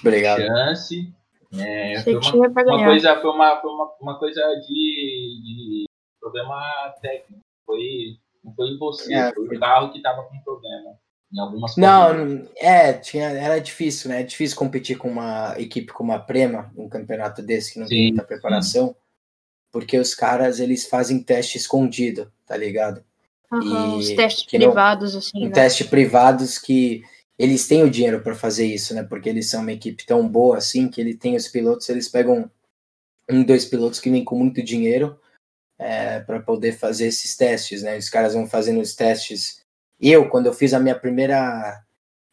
[0.00, 0.40] Obrigado.
[0.40, 1.14] chance.
[1.54, 5.84] É, foi uma, uma coisa, foi uma, foi uma, uma coisa de, de
[6.20, 7.40] problema técnico.
[7.64, 10.98] Foi, não foi você, É, foi foi- o carro que estava com problema.
[11.32, 12.40] Em algumas corridas.
[12.40, 14.20] Não, é, tinha, era difícil, né?
[14.20, 17.98] É difícil competir com uma equipe como a Prema, um campeonato desse que não tem
[17.98, 18.96] Sim, muita preparação,
[19.70, 23.04] porque os caras eles fazem teste escondido, tá ligado?
[23.52, 25.52] Os e testes que não- privados, assim, Um né?
[25.52, 27.02] teste privados que
[27.38, 29.02] eles têm o dinheiro para fazer isso, né?
[29.02, 32.50] Porque eles são uma equipe tão boa assim que ele tem os pilotos, eles pegam
[33.30, 35.20] um, dois pilotos que vêm com muito dinheiro
[36.26, 37.96] para poder fazer esses testes, né?
[37.96, 39.62] Os caras vão fazendo os testes.
[40.00, 41.82] Eu, quando eu fiz a minha primeira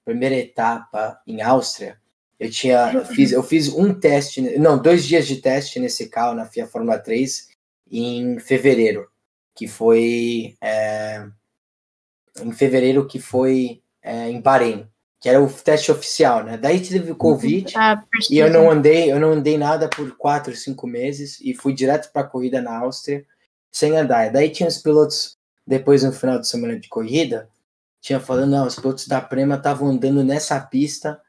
[0.04, 1.98] primeira etapa em Áustria,
[2.40, 6.36] eu tinha eu fiz eu fiz um teste, não, dois dias de teste nesse carro
[6.36, 7.50] na FIA Fórmula 3
[7.92, 9.10] em fevereiro,
[9.56, 11.26] que foi é,
[12.42, 14.88] em fevereiro que foi é, em Bahrein,
[15.20, 16.58] que era o teste oficial, né?
[16.58, 20.56] Daí teve o Covid Ah, e eu não andei, eu não andei nada por quatro,
[20.56, 23.26] cinco meses e fui direto para a corrida na Áustria
[23.72, 24.32] sem andar.
[24.32, 27.50] Daí tinha os pilotos depois no final de semana de corrida
[28.06, 31.20] tinha falando, não, os pilotos da Prema estavam andando nessa pista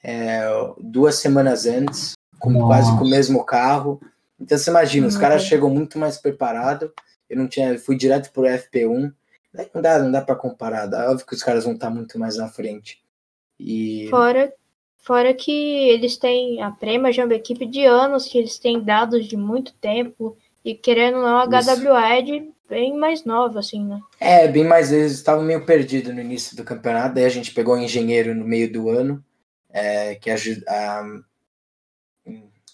[0.00, 0.42] é,
[0.78, 2.66] duas semanas antes, com, Nossa.
[2.68, 4.00] quase com o mesmo carro.
[4.38, 5.20] Então você imagina, os Uhum.
[5.20, 6.88] caras chegam muito mais preparados.
[7.28, 9.12] Eu não tinha, eu fui direto pro FP1.
[9.52, 10.86] Daí Não dá, não dá para comparar.
[10.86, 13.02] Dá, óbvio que os caras vão estar muito mais na frente.
[13.58, 14.52] E Fora,
[14.98, 16.62] fora que eles têm.
[16.62, 20.36] A Prema já é uma equipe de anos, que eles têm dados de muito tempo.
[20.64, 21.44] E querendo ou não, a.
[21.46, 24.00] HWA é de bem mais nova, assim, né?
[24.20, 27.74] É, bem mais vezes estava meio perdido no início do campeonato, daí a gente pegou
[27.74, 29.24] um engenheiro no meio do ano,
[29.70, 31.02] é, que aju- a,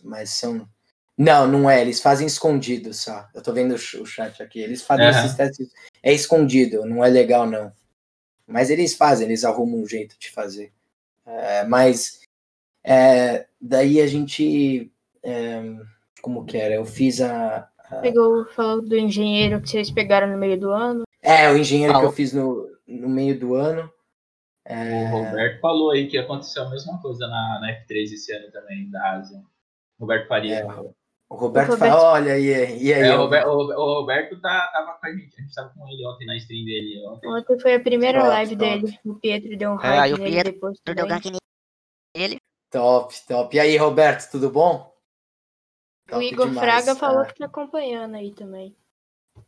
[0.03, 0.68] mas são.
[1.16, 1.81] Não, não é.
[1.81, 3.27] Eles fazem escondido só.
[3.35, 4.61] Eu tô vendo o ch- o chat aqui.
[4.61, 5.18] Eles fazem Aham.
[5.25, 5.68] esses testes.
[6.03, 7.72] É escondido, não é legal, não.
[8.46, 10.72] Mas eles fazem, eles arrumam um jeito de fazer.
[11.25, 12.20] É, mas
[12.85, 14.92] é, daí a gente.
[15.22, 15.62] é,
[16.20, 16.75] como que era?
[16.75, 17.68] Eu fiz a.
[18.03, 21.03] Pegou, falou do engenheiro que vocês pegaram no meio do ano.
[21.22, 23.85] É, o engenheiro que Ah, eu o- fiz no, no meio do ano.
[23.85, 28.51] O É, Roberto falou aí que aconteceu a mesma coisa na, na F3 esse ano
[28.51, 29.40] também, da Ásia.
[30.01, 30.57] Roberto Faria.
[30.57, 30.92] É, falou.
[31.31, 33.03] o Roberto, O Roberto- fala, olha, e, aí, e aí?
[33.03, 35.35] É, o, eu- Roberto, o- o Roberto tá, tava com a gente.
[35.38, 37.07] A gente tava com ele ontem na stream dele.
[37.07, 37.29] Ontem.
[37.29, 38.81] Ontem foi a primeira Top, live top.
[38.81, 38.99] dele.
[39.05, 41.11] O Pietro deu um É, o nele Pietro depois Deu também.
[41.20, 41.38] gank
[42.16, 42.37] nele.
[42.70, 43.57] Top, top.
[43.57, 44.92] E aí, Roberto, tudo bom?
[46.09, 47.27] O Top Igor demais, Fraga falou é.
[47.27, 48.77] que tá acompanhando aí também.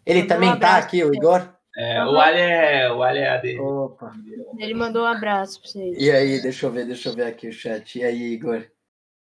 [0.04, 1.48] Ele Mandou também um tá aqui, o Igor?
[1.76, 3.60] É, o Ali é, o Ali é AD.
[3.60, 4.12] Opa.
[4.58, 5.96] Ele mandou um abraço pra vocês.
[5.96, 7.98] E aí, deixa eu ver, deixa eu ver aqui o chat.
[7.98, 8.66] E aí, Igor?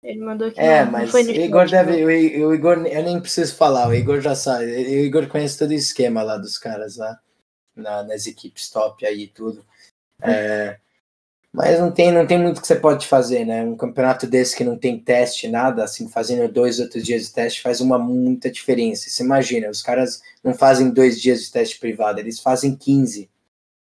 [0.02, 2.04] Ele mandou que É, não, mas não o Igor chat, deve.
[2.44, 4.66] O o Igor, eu nem preciso falar, o Igor já sabe.
[4.66, 7.20] O Igor conhece todo o esquema lá dos caras lá,
[7.76, 9.64] na- nas equipes top aí e tudo.
[10.24, 10.80] É,
[11.58, 13.64] mas não tem, não tem muito que você pode fazer, né?
[13.64, 17.64] Um campeonato desse que não tem teste, nada, assim, fazendo dois outros dias de teste
[17.64, 19.10] faz uma muita diferença.
[19.10, 23.28] Você imagina, os caras não fazem dois dias de teste privado, eles fazem 15.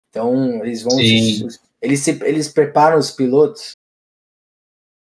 [0.10, 0.98] Então, eles vão.
[0.98, 1.50] Sim.
[1.82, 3.74] Eles, se, eles preparam os pilotos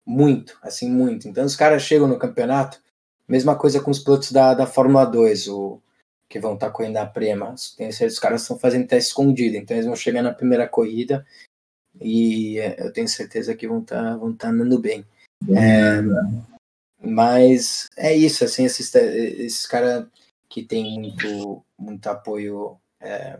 [0.06, 1.28] muito, assim, muito.
[1.28, 2.82] Então os caras chegam no campeonato,
[3.28, 5.82] mesma coisa com os pilotos da, da Fórmula 2, o,
[6.30, 7.56] que vão estar correndo a Prema.
[7.76, 11.26] Tem, os caras estão fazendo teste escondido, então eles vão chegar na primeira corrida
[12.04, 15.06] e é, eu tenho certeza que vão estar vão tá andando bem.
[15.50, 16.02] É,
[17.02, 20.06] mas é isso, assim, esses, esses caras
[20.50, 23.40] que tem muito, muito apoio é,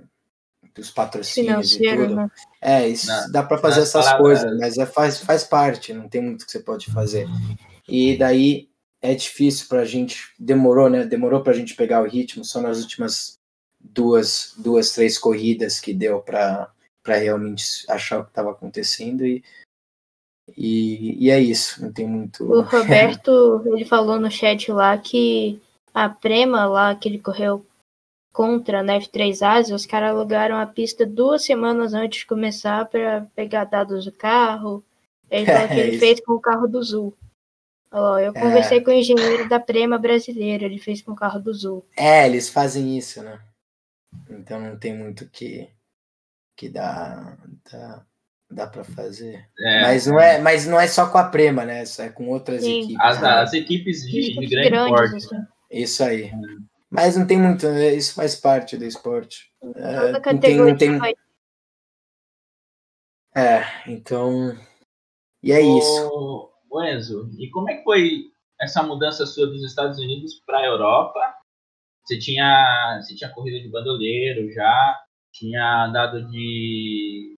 [0.74, 2.16] dos patrocínios e tudo.
[2.16, 2.28] né?
[2.62, 6.10] É, isso Na- dá para fazer essas palavras- coisas, mas é, faz, faz parte, não
[6.10, 7.28] tem muito que você pode fazer.
[7.88, 8.70] E daí
[9.02, 11.06] é difícil pra gente, demorou, né?
[11.06, 13.38] Demorou pra gente pegar o ritmo, só nas últimas
[13.80, 16.72] duas, duas três corridas que deu pra
[17.04, 19.44] para realmente achar o que estava acontecendo e,
[20.58, 22.44] e, e é isso, não tem muito.
[22.46, 25.62] O Roberto, ele falou no chat lá que
[25.94, 27.66] a Prema lá que ele correu
[28.34, 33.28] contra na F3 Ásia, os caras alugaram a pista duas semanas antes de começar para
[33.36, 34.84] pegar dados do carro.
[35.30, 36.00] Ele falou que É ele isso.
[36.00, 37.14] fez com o carro do Zul.
[37.92, 38.40] Ó, eu É.
[38.40, 41.86] conversei com o engenheiro da Prema brasileira, ele fez com o carro do Zul.
[41.96, 43.40] É, eles fazem isso, né?
[44.30, 45.70] Então não tem muito que
[46.56, 47.38] que dá
[47.72, 48.06] dá,
[48.50, 49.48] dá para fazer.
[49.60, 51.84] É, mas não é, mas não é só com a Prema, né?
[51.84, 52.84] Isso é com outras Sim.
[52.84, 53.02] equipes.
[53.02, 53.30] As, né?
[53.30, 55.16] as equipes de, de Equipes grande grandes, porte.
[55.16, 55.46] assim.
[55.72, 56.32] Isso aí.
[56.90, 57.94] Mas não tem muito, né?
[57.96, 59.52] isso faz parte do esporte.
[59.64, 61.16] É, Toda não tem, categoria não tem, vai
[63.36, 64.56] é, então
[65.42, 66.08] e é isso.
[66.08, 70.60] Ô, ô, Enzo, e como é que foi essa mudança sua dos Estados Unidos para
[70.60, 71.20] a Europa?
[72.06, 75.03] Você tinha, você tinha corrido de bandoleiro já,
[75.34, 77.36] tinha andado de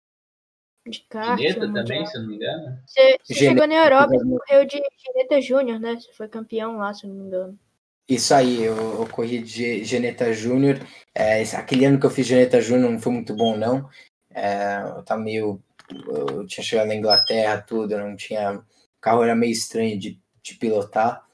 [0.87, 1.39] de kart.
[1.39, 1.85] Gineta mundial.
[1.85, 2.79] também, se eu não me engano.
[2.85, 5.95] Você, você chegou na Europa e correu de Geneta Júnior, né?
[5.95, 7.59] Você foi campeão lá, se eu não me engano.
[8.07, 10.79] Isso aí, eu, eu corri de Geneta Júnior.
[11.13, 13.89] É, aquele ano que eu fiz Geneta Júnior não foi muito bom, não.
[14.29, 15.59] É, eu tava meio.
[16.07, 18.53] Eu tinha chegado na Inglaterra, tudo, eu não tinha.
[18.53, 18.63] O
[19.01, 21.24] carro era meio estranho de, de pilotar.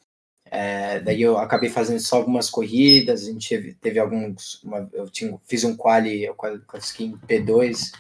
[0.52, 4.62] É, daí eu acabei fazendo só algumas corridas, a gente teve, teve alguns.
[4.64, 7.94] uma- eu tinha, fiz um quali, eu classifiquei em P2.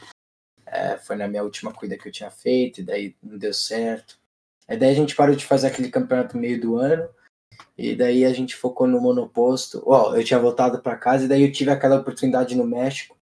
[0.65, 4.17] é, foi na minha última corrida que eu tinha feito, e daí não deu certo.
[4.67, 7.09] Aí daí a gente parou de fazer aquele campeonato meio do ano.
[7.77, 9.83] E daí a gente focou no monoposto.
[9.85, 13.17] Ó, eu tinha voltado para casa e daí eu tive aquela oportunidade no México.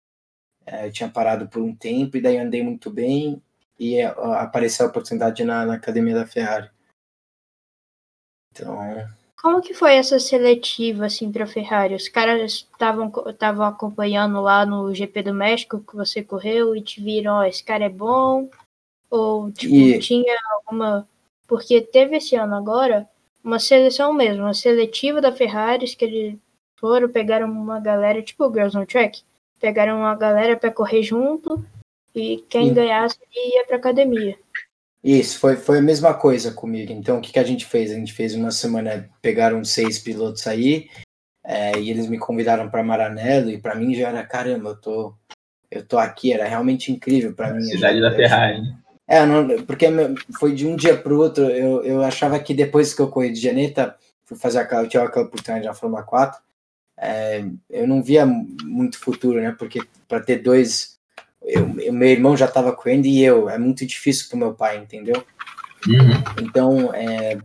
[0.65, 3.42] É, eu tinha parado por um tempo e daí andei muito bem
[3.80, 6.70] e é, apareceu a oportunidade na, na academia da Ferrari.
[8.52, 8.78] Então,
[9.41, 11.95] Como que foi essa seletiva, assim, pra Ferrari?
[11.95, 17.02] Os caras estavam estavam acompanhando lá no GP do México que você correu e te
[17.02, 18.49] viram, ó, esse cara é bom?
[19.10, 21.08] Ou, tipo, E- tinha alguma...
[21.47, 23.10] Porque teve esse ano agora
[23.43, 26.38] uma seleção mesmo, uma seletiva da Ferrari, que eles
[26.78, 29.23] foram, pegaram uma galera, tipo o Girls on Track,
[29.60, 31.63] pegaram uma galera pra correr junto
[32.13, 32.73] e quem Sim.
[32.73, 34.38] ganhasse ia pra academia.
[35.04, 36.92] Isso, foi, foi a mesma coisa comigo.
[36.92, 37.92] Então, o que, que a gente fez?
[37.92, 40.90] A gente fez uma semana, pegaram seis pilotos aí
[41.44, 45.14] é, e eles me convidaram para Maranello e para mim já era, caramba, eu tô,
[45.72, 47.64] eu tô aqui, era realmente incrível para mim.
[47.64, 48.62] Cidade já- da Ferrari.
[48.62, 48.78] né?
[49.08, 49.88] É, não, porque
[50.38, 51.46] foi de um dia para o outro.
[51.46, 55.04] Eu, eu achava que depois que eu corri de Janeta, fui fazer aquela, eu tive
[55.04, 56.40] aquela oportunidade na Fórmula 4,
[56.96, 59.56] é, eu não via muito futuro, né?
[59.58, 60.99] Porque para ter dois,
[61.50, 64.54] eu, eu- meu irmão já estava correndo e eu, é muito difícil para o meu
[64.54, 65.24] pai, entendeu?
[65.88, 66.44] Uhum.
[66.46, 67.38] Então, é,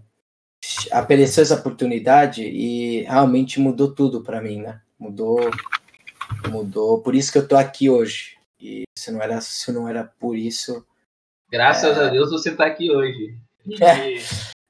[0.90, 4.81] apareceu essa oportunidade e realmente mudou tudo para mim, né?
[4.99, 5.38] Mudou,
[6.49, 7.01] mudou.
[7.01, 8.37] Por isso que eu tô aqui hoje.
[8.61, 10.85] E se não era, se não era por isso.
[11.51, 12.05] Graças é...
[12.05, 13.37] a Deus você tá aqui hoje.
[13.81, 14.19] É.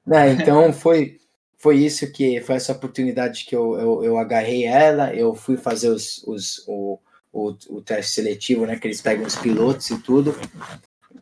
[0.05, 1.17] Não, então foi,
[1.57, 5.13] foi isso que foi essa oportunidade que eu, eu, eu agarrei ela.
[5.13, 6.97] Eu fui fazer os, os, o,
[7.35, 8.79] o, o teste seletivo, né?
[8.79, 10.33] Que eles pegam os pilotos e tudo.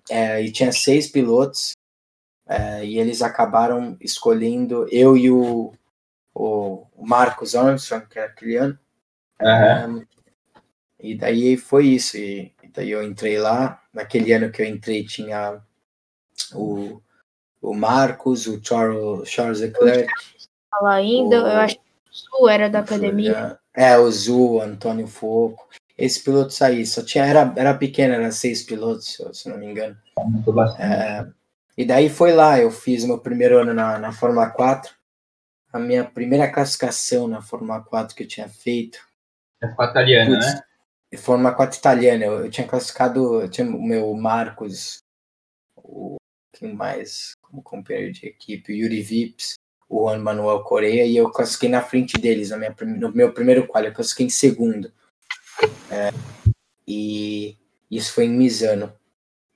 [0.07, 1.73] É, e tinha seis pilotos.
[2.47, 5.73] É, e eles acabaram escolhendo eu e o,
[6.35, 8.79] o Marcos Armstrong, que era aquele ano.
[9.41, 10.01] Uhum.
[10.01, 10.05] É,
[10.99, 12.15] e daí foi isso.
[12.15, 13.81] E, e, daí eu entrei lá.
[13.91, 15.59] Naquele ano que eu entrei tinha
[16.53, 17.01] o,
[17.59, 20.13] o Marcos, o Charles, Charles Leclerc.
[20.69, 23.57] Falar ainda, o, eu acho que o Zu era da academia.
[23.73, 25.67] É, o Zu, Antônio Foco.
[25.97, 29.95] Esse piloto saí, só tinha, era, era pequeno, era seis pilotos, se não me engano.
[30.79, 31.27] É,
[31.77, 34.93] e daí foi lá, eu fiz meu primeiro ano na, na Fórmula 4,
[35.71, 38.99] a minha primeira classificação na Fórmula 4 que eu tinha feito.
[39.61, 40.63] É Fórmula italiana, né?
[41.17, 44.99] Fórmula 4 italiana, eu, eu, tinha classificado, eu tinha o meu Marcos,
[45.75, 46.17] o
[46.53, 49.55] quem mais como companheiro de equipe, o Yuri Vips,
[49.89, 53.67] o Juan Manuel Correia, e eu classifiquei na frente deles na minha, no meu primeiro
[53.67, 54.91] quali, eu classifiquei em segundo.
[55.91, 56.11] É,
[56.87, 57.57] e
[57.89, 58.91] isso foi em Misano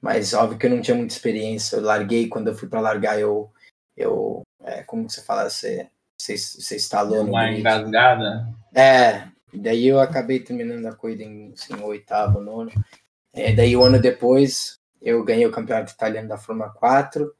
[0.01, 1.75] mas óbvio que eu não tinha muita experiência.
[1.75, 3.51] Eu larguei, quando eu fui para largar, eu,
[3.95, 8.47] eu é, como você fala, você, você, você instalou Uma engasgada?
[8.73, 12.71] É, daí eu acabei terminando a corrida em assim, oitavo, nono.
[13.33, 17.33] É, daí um ano depois, eu ganhei o campeonato italiano da Fórmula 4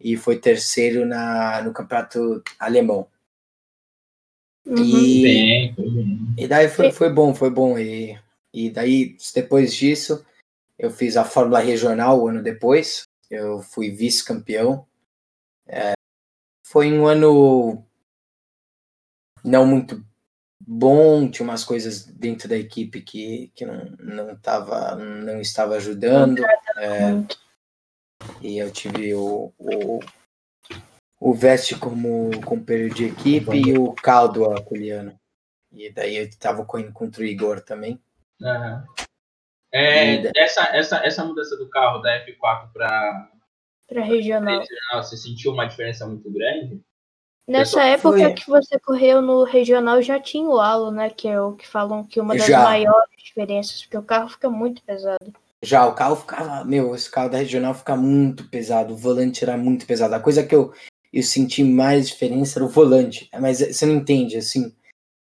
[0.00, 3.06] e foi terceiro na, no campeonato alemão.
[4.66, 4.78] Uhum.
[4.78, 6.34] E, bem, bem.
[6.38, 7.78] e daí foi, foi bom, foi bom.
[7.78, 8.18] E,
[8.52, 10.24] e daí, depois disso,
[10.78, 14.86] eu fiz a Fórmula Regional o ano depois, eu fui vice-campeão.
[15.66, 15.92] É,
[16.66, 17.84] foi um ano
[19.44, 20.04] não muito
[20.66, 26.42] bom, tinha umas coisas dentro da equipe que, que não, não, tava, não estava ajudando.
[26.76, 27.10] É,
[28.40, 30.00] e eu tive o, o,
[31.24, 35.18] o Veste como companheiro de equipe e o Caldo ano.
[35.72, 37.98] E daí eu estava correndo contra o Igor também.
[38.42, 38.84] Uhum.
[39.72, 43.30] É, essa, essa, essa mudança do carro da F4 para
[43.88, 44.60] para regional.
[44.60, 46.82] regional, você sentiu uma diferença muito grande?
[47.48, 48.34] Nessa época foi...
[48.34, 51.08] que você correu no regional já tinha o halo, né?
[51.08, 52.62] Que é o que falam que uma das já.
[52.62, 55.32] maiores diferenças, porque o carro fica muito pesado.
[55.62, 59.56] Já, o carro ficava, meu, esse carro da regional fica muito pesado, o volante era
[59.56, 60.14] muito pesado.
[60.14, 60.74] A coisa que eu,
[61.14, 64.74] eu senti mais diferença era o volante, mas você não entende, assim,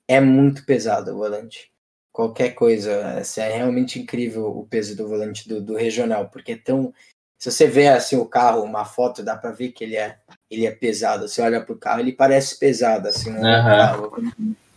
[0.08, 1.72] é muito pesado o volante
[2.16, 3.20] qualquer coisa.
[3.20, 6.94] Assim, é realmente incrível o peso do volante do, do, regional, porque é tão.
[7.38, 10.18] Se você vê assim o carro, uma foto, dá para ver que ele é,
[10.50, 11.28] ele é pesado.
[11.28, 13.42] Você olha pro carro, ele parece pesado, assim, um uhum.
[13.42, 14.12] carro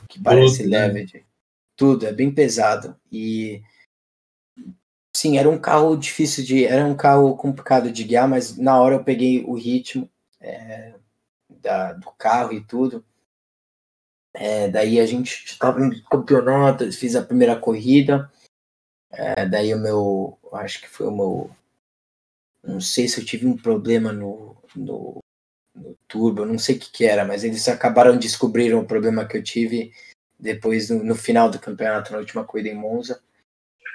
[0.09, 0.89] que parece né?
[0.89, 1.25] leve.
[1.77, 2.97] Tudo, é bem pesado.
[3.11, 3.63] E
[5.17, 6.67] sim, era um carro difícil de.
[6.67, 10.95] Era um carro complicado de guiar, mas na hora eu peguei o ritmo é,
[11.69, 13.05] da, do carro e tudo.
[14.35, 18.31] É, daí a gente estava em campeonato, fiz a primeira corrida.
[19.11, 21.51] É, daí o meu, acho que foi o meu,
[22.63, 25.19] não sei se eu tive um problema no, no,
[25.75, 29.27] no turbo, não sei o que, que era, mas eles acabaram de descobrir o problema
[29.27, 29.93] que eu tive
[30.39, 33.21] depois no, no final do campeonato, na última corrida em Monza,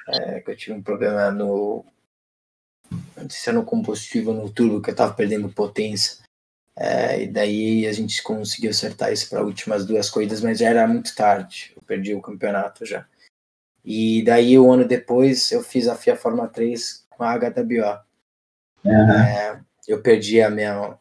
[0.10, 1.86] é, que eu tive um problema no,
[3.16, 6.23] não sei se era no combustível, no turbo, que eu estava perdendo potência.
[6.76, 10.88] É, e daí a gente conseguiu acertar isso para últimas duas corridas, mas já era
[10.88, 11.72] muito tarde.
[11.76, 13.06] Eu perdi o campeonato já.
[13.86, 18.00] E daí, um ano depois, eu fiz a FIA Fórmula 3 com a HWO.
[18.86, 19.12] Uhum.
[19.12, 20.98] É, eu perdi a minha.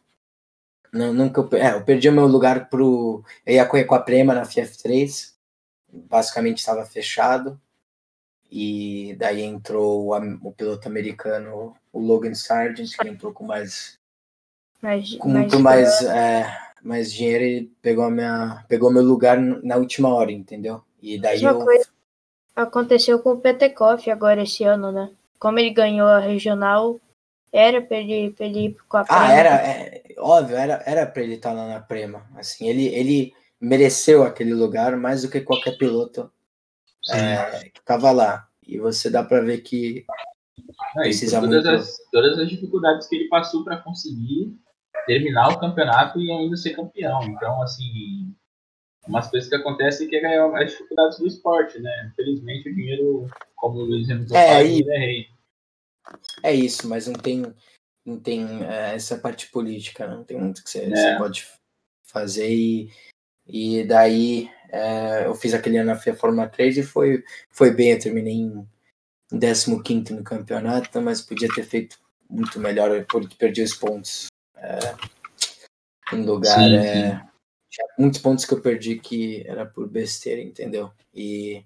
[0.92, 3.24] Não, nunca eu, é, eu perdi o meu lugar pro.
[3.46, 5.32] Eu ia correr com a Prema na FIA F3.
[5.90, 7.60] Basicamente estava fechado.
[8.50, 13.98] E daí entrou o, o piloto americano, o Logan Sargent, que entrou com mais
[14.82, 16.46] mais, com muito mais, é,
[16.82, 20.82] mais dinheiro e pegou, minha, pegou meu lugar na última hora, entendeu?
[21.00, 21.58] E daí eu...
[21.60, 21.88] coisa
[22.54, 25.10] aconteceu com o Petekoff agora esse ano, né?
[25.38, 27.00] Como ele ganhou a regional,
[27.52, 29.22] era pra ele, pra ele ir com a Prema.
[29.22, 32.26] Ah, era, é, óbvio, era, era pra ele estar lá na Prema.
[32.36, 36.30] Assim, ele, ele mereceu aquele lugar mais do que qualquer piloto
[37.10, 38.46] é, que tava lá.
[38.66, 40.04] E você dá para ver que
[40.96, 41.68] é, precisa todas, muito...
[41.68, 44.56] as, todas as dificuldades que ele passou para conseguir
[45.06, 47.22] terminar o campeonato e ainda ser campeão.
[47.24, 48.34] Então, assim,
[49.06, 52.10] umas coisas que acontecem que é as dificuldades do esporte, né?
[52.12, 53.26] Infelizmente, o dinheiro,
[53.56, 55.26] como o Luiz Hamilton é, faz, é rei.
[56.42, 57.54] É isso, mas não tem,
[58.04, 60.88] não tem é, essa parte política, não tem muito que você, é.
[60.88, 61.46] você pode
[62.04, 62.90] fazer e,
[63.46, 67.92] e daí é, eu fiz aquele ano na FIA Fórmula 3 e foi, foi bem,
[67.92, 68.68] eu terminei em
[69.30, 71.98] 15 no campeonato, mas podia ter feito
[72.28, 74.31] muito melhor porque perdi os pontos
[74.62, 76.58] é, em lugar.
[76.58, 77.20] Sim, é, sim.
[77.68, 80.90] tinha muitos pontos que eu perdi que era por besteira, entendeu?
[81.12, 81.64] E,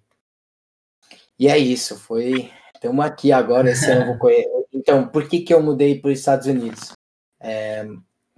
[1.38, 2.50] e é isso, foi.
[2.74, 4.30] Estamos aqui agora, esse ano vou.
[4.72, 6.92] Então, por que, que eu mudei para os Estados Unidos?
[7.40, 7.86] É,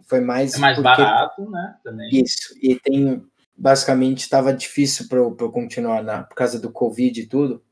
[0.06, 0.54] foi mais.
[0.54, 1.78] É mais porque- barato, né?
[1.84, 2.08] Também.
[2.12, 3.24] Isso, e tem.
[3.60, 7.62] Basicamente, estava difícil para eu, eu continuar na, por causa do Covid e tudo.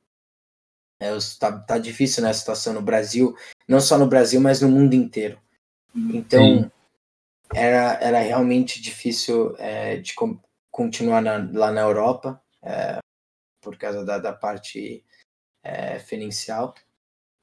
[1.01, 3.37] É, tá, tá difícil né, a situação no Brasil,
[3.69, 5.39] não só no Brasil, mas no mundo inteiro.
[5.95, 6.71] Então, Sim.
[7.55, 10.39] Era, era realmente difícil é, de com-
[10.71, 12.99] continuar na- lá na Europa, é,
[13.61, 15.05] por causa da, da parte
[15.63, 16.75] é, financial.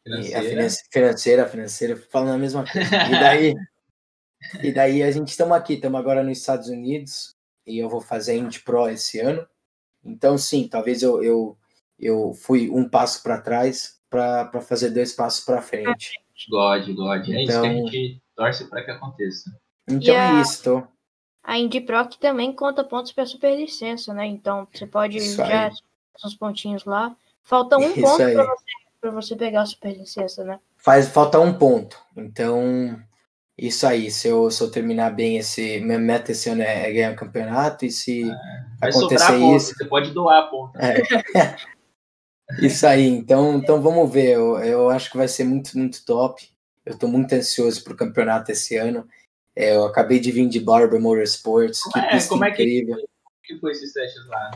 [0.06, 0.50] E a Financeira.
[0.50, 2.88] finan- financeira, financeira, falando a mesma coisa.
[2.88, 3.54] E daí,
[4.64, 7.34] e daí a gente estamos aqui, estamos agora nos Estados Unidos
[7.66, 9.48] e eu vou fazer a Indy Pro esse ano.
[10.04, 11.58] Então, sim, talvez eu, eu,
[11.98, 16.12] eu fui um passo para trás para fazer dois passos para frente.
[16.50, 17.30] God, God.
[17.30, 19.58] É isso que a Então- gente torce para que aconteça.
[19.88, 20.84] Então a- é isso, tô.
[21.44, 21.86] A Indy
[22.20, 24.26] também conta pontos para superlicença, né?
[24.26, 25.72] Então você pode Isso já aí.
[26.18, 27.16] seus pontinhos lá.
[27.44, 28.64] Falta um Isso ponto para você,
[29.02, 30.60] pra você pegar a superlicença, né?
[30.78, 31.98] Faz, falta um ponto.
[32.16, 32.98] Então,
[33.58, 34.10] isso aí.
[34.10, 35.82] Se eu, se eu terminar bem esse.
[35.82, 37.86] Minha meta esse ano é ganhar o campeonato.
[37.86, 38.24] E se
[38.80, 39.56] Vai acontecer sobrar ponto.
[39.58, 39.74] isso.
[39.76, 40.78] Você pode doar ponto.
[40.78, 40.96] É.
[42.62, 44.32] Isso aí, então, então vamos ver.
[44.34, 46.48] Eu, eu acho que vai ser muito, muito top.
[46.86, 49.08] Eu tô muito ansioso pro campeonato esse ano.
[49.56, 52.96] É, eu acabei de vir de Barber Motorsports, que é- pista como é que- incrível.
[52.98, 53.08] O
[53.44, 54.52] que foi esses testes lá?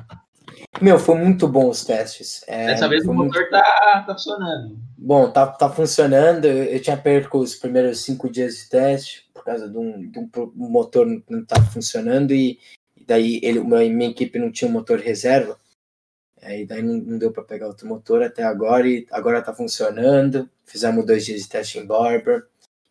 [0.82, 2.44] Meu, foi muito bom os testes.
[2.48, 4.78] É, Dessa vez o muito motor tá, tá funcionando.
[4.98, 6.46] bom, tá, tá funcionando.
[6.46, 10.18] Eu, eu tinha perco os primeiros cinco dias de teste por causa de um, de
[10.20, 12.58] um um motor não- não estava funcionando e,
[12.96, 15.60] e daí ele, minha, minha equipe não tinha um motor reserva.
[16.42, 20.50] Aí daí não, não deu para pegar outro motor até agora e agora tá funcionando.
[20.66, 22.46] Fizemos dois dias de teste em Barber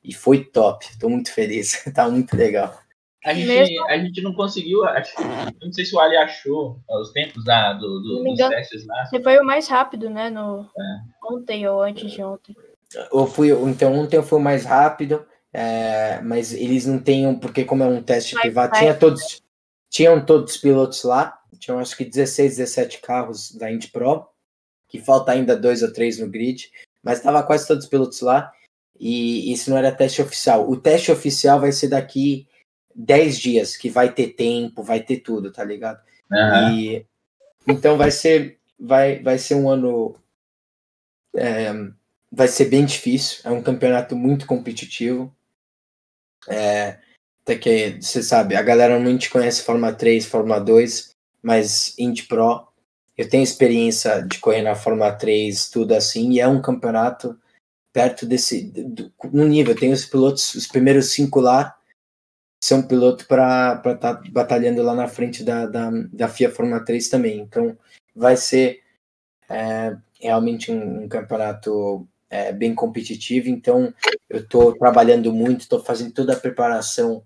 [0.09, 0.87] e foi top.
[0.99, 2.79] Tô muito feliz, tá muito legal.
[3.25, 4.85] A gente, Mesmo- a gente não conseguiu.
[4.85, 5.13] Acho,
[5.61, 8.51] não sei se o Ali achou os tempos da, do, do- dos engano.
[8.55, 9.05] testes lá.
[9.07, 10.31] Você foi o mais rápido, né?
[10.31, 11.33] No É.
[11.33, 12.55] ontem ou antes de ontem.
[13.13, 17.83] Eu fui, então ontem eu fui mais rápido, é, mas eles não um- porque como
[17.83, 18.81] é um teste Vai, privado, vai.
[18.81, 19.43] tinha todos,
[19.91, 24.25] tinham todos os pilotos lá, tinham acho que 16, 17 carros da Indy Pro,
[24.89, 26.71] que falta ainda dois ou três no grid,
[27.03, 28.53] mas estava quase todos os pilotos lá,
[28.99, 30.69] e isso não era teste oficial.
[30.69, 32.47] O teste oficial vai ser daqui
[32.95, 36.01] 10 dias, que vai ter tempo, vai ter tudo, tá ligado?
[36.33, 36.73] Aham.
[36.73, 37.07] E
[37.67, 40.17] então vai ser vai, vai ser um ano
[41.37, 41.73] é,
[42.31, 43.41] vai ser bem difícil.
[43.45, 45.35] É um campeonato muito competitivo.
[46.49, 46.99] É,
[47.43, 51.11] até que você sabe, a galera normalmente conhece Fórmula 3, Fórmula 2,
[51.43, 52.67] mas Indy Pro
[53.17, 57.39] eu tenho experiência de correr na Fórmula 3, tudo assim, e é um campeonato
[57.97, 59.75] perto desse do, no nível.
[59.75, 61.75] Tem os pilotos, os primeiros cinco lá
[62.63, 67.09] são piloto para estar tá batalhando lá na frente da, da, da FIA Fórmula 3
[67.09, 67.41] também.
[67.41, 67.75] Então
[68.15, 68.83] vai ser
[69.49, 73.49] é, realmente um, um campeonato é, bem competitivo.
[73.49, 73.95] Então
[74.29, 77.25] eu estou trabalhando muito, estou fazendo toda a preparação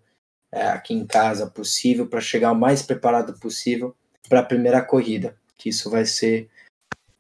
[0.53, 3.93] é, aqui em casa possível para chegar o mais preparado possível
[4.29, 5.37] para a primeira corrida.
[5.59, 6.49] Que isso vai ser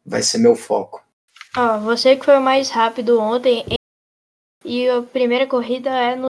[0.06, 1.04] vai ser meu foco.
[1.56, 3.64] Ó, você que foi o mais rápido ontem
[4.64, 6.28] e a primeira corrida é no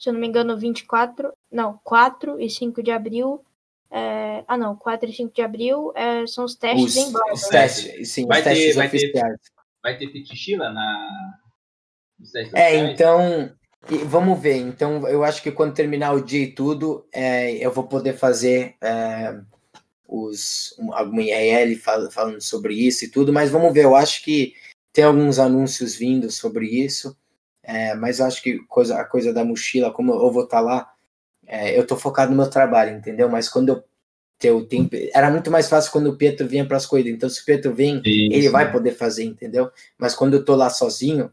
[0.00, 3.44] se eu não me engano 24, não, 4 e 5 de abril.
[3.90, 7.32] é, ah não, 4 e 5 de abril é, são os testes Os, em Barber.
[7.34, 9.40] os testes, sim, Vai os ter- testes vai ter- oficiais.
[9.82, 11.40] Vai ter Pitichila na.
[12.54, 13.54] É, então,
[14.06, 14.56] vamos ver.
[14.56, 18.76] Então, eu acho que quando terminar o dia e tudo, é, eu vou poder fazer
[18.82, 19.38] é,
[20.22, 23.84] os, um- alguma IRL fal- falando sobre isso e tudo, mas vamos ver.
[23.84, 24.54] Eu acho que
[24.92, 27.16] tem alguns anúncios vindo sobre isso,
[27.62, 30.88] é, mas eu acho que coisa, a coisa da mochila, como eu vou estar lá,
[31.46, 33.28] é, eu tô focado no meu trabalho, entendeu?
[33.28, 33.84] Mas quando eu
[34.38, 37.12] ter o tempo, era muito mais fácil quando o Pietro vinha para as corridas.
[37.12, 38.52] Então, se o Pietro vem, ele Isso.
[38.52, 39.70] vai poder fazer, entendeu?
[39.96, 41.32] Mas quando eu tô lá sozinho,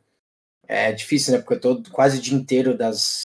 [0.68, 1.40] é difícil, né?
[1.40, 3.22] Porque eu tô quase o dia inteiro das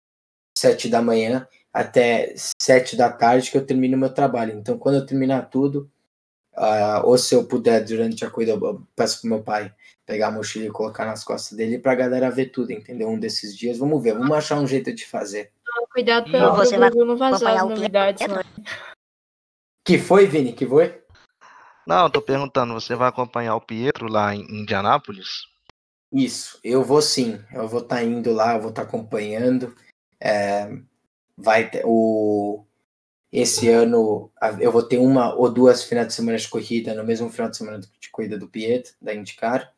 [0.57, 4.57] sete da manhã até sete da tarde que eu termino meu trabalho.
[4.57, 5.91] Então, quando eu terminar tudo,
[6.55, 9.75] ah, ou se eu puder durante a corrida, eu peço pro meu pai
[10.07, 13.09] pegar a mochila e colocar nas costas dele pra galera ver tudo, entendeu?
[13.09, 15.51] Um desses dias, vamos ver, vamos achar um jeito de fazer.
[15.91, 18.27] Cuidado pra o você vai não vazar as novidades.
[18.27, 18.43] né?
[19.85, 20.53] Que foi, Vini?
[20.53, 21.03] Que foi?
[21.87, 25.47] Não, eu tô perguntando, você vai acompanhar o Pietro lá em Indianápolis?
[26.13, 29.75] Isso, eu vou sim, eu vou estar indo lá, eu vou estar acompanhando.
[30.21, 30.71] É,
[31.37, 32.65] vai ter o
[33.33, 34.31] esse ano
[34.61, 37.57] eu vou ter uma ou duas finais de semana de corrida no mesmo final de
[37.57, 39.75] semana de corrida do Pietro, da IndyCar.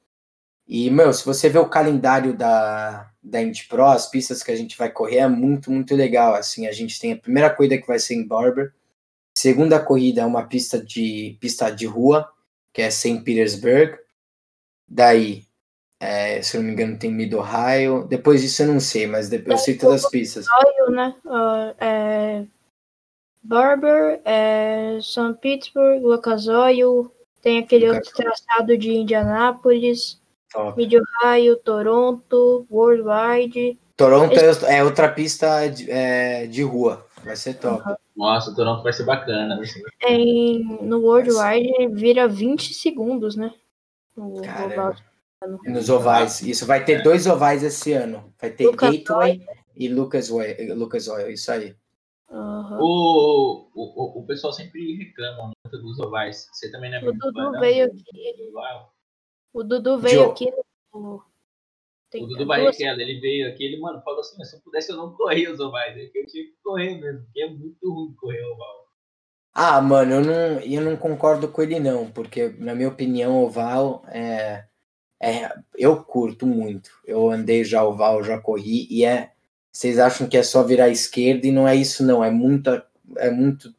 [0.68, 4.56] E, meu, se você ver o calendário da, da Indy Pro, as pistas que a
[4.56, 6.34] gente vai correr é muito, muito legal.
[6.34, 8.74] Assim, a gente tem a primeira corrida que vai ser em Barber,
[9.34, 12.28] segunda corrida é uma pista de pista de rua,
[12.72, 13.20] que é St.
[13.22, 13.96] Petersburg.
[14.88, 15.45] Daí,
[16.00, 18.06] é, se eu não me engano, tem Mid Ohio.
[18.08, 20.46] Depois disso eu não sei, mas depois eu sei todas as pistas.
[20.64, 21.14] Oil, né?
[21.26, 22.44] Ah, é,
[23.42, 30.20] Barber, é, São Pittsburgh, Lucas Oil, tem aquele Lucas outro traçado de Indianápolis,
[30.52, 30.76] Top.
[30.76, 33.78] Mid Ohio, Toronto, Worldwide.
[33.96, 37.06] Toronto é, é outra pista de, é, de rua.
[37.24, 37.82] Vai ser top.
[38.16, 39.56] Nossa, o Toronto vai ser bacana.
[39.56, 40.12] vai ser bacana.
[40.12, 43.52] Em, no Worldwide vira 20 segundos, né?
[44.16, 44.96] O Caramba.
[45.64, 46.42] Nos ovais.
[46.42, 48.32] Isso vai ter dois ovais esse ano.
[48.40, 51.30] Vai ter Lucas Gateway e Lucas Oil, Lucas Oil.
[51.30, 51.74] Isso aí.
[52.30, 52.78] Aham.
[52.80, 56.48] O, o, o, o pessoal sempre reclama muito dos ovais.
[56.52, 57.90] Você também não é O muito Dudu fã, veio
[58.50, 58.92] oval?
[59.54, 60.30] O Dudu veio Joe.
[60.32, 60.52] aqui
[60.92, 61.22] no.
[62.10, 64.90] Tem O Dudu duas- Barrichello, ele veio aqui, ele, mano, falou assim, se eu pudesse
[64.92, 67.92] eu não corria os ovais, é que eu tinha que correr mesmo, porque é muito
[67.92, 68.86] ruim correr oval.
[69.52, 74.04] Ah, mano, eu não, eu não concordo com ele, não, porque, na minha opinião, oval
[74.08, 74.64] é,
[75.20, 75.50] é.
[75.76, 76.90] Eu curto muito.
[77.04, 79.32] Eu andei já oval, já corri, e é.
[79.72, 82.24] Vocês acham que é só virar à esquerda e não é isso, não.
[82.24, 82.86] É muita.
[83.18, 83.74] É muito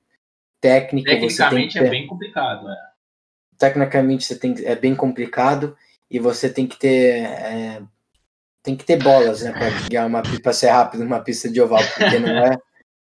[0.61, 1.09] técnico.
[1.09, 2.75] Tecnicamente é ter- bem complicado, né?
[3.57, 5.75] tecnicamente você tem é bem complicado
[6.09, 7.81] e você tem que ter é,
[8.63, 11.81] tem que ter bolas né para guiar uma para ser rápido numa pista de oval
[11.95, 12.57] porque não é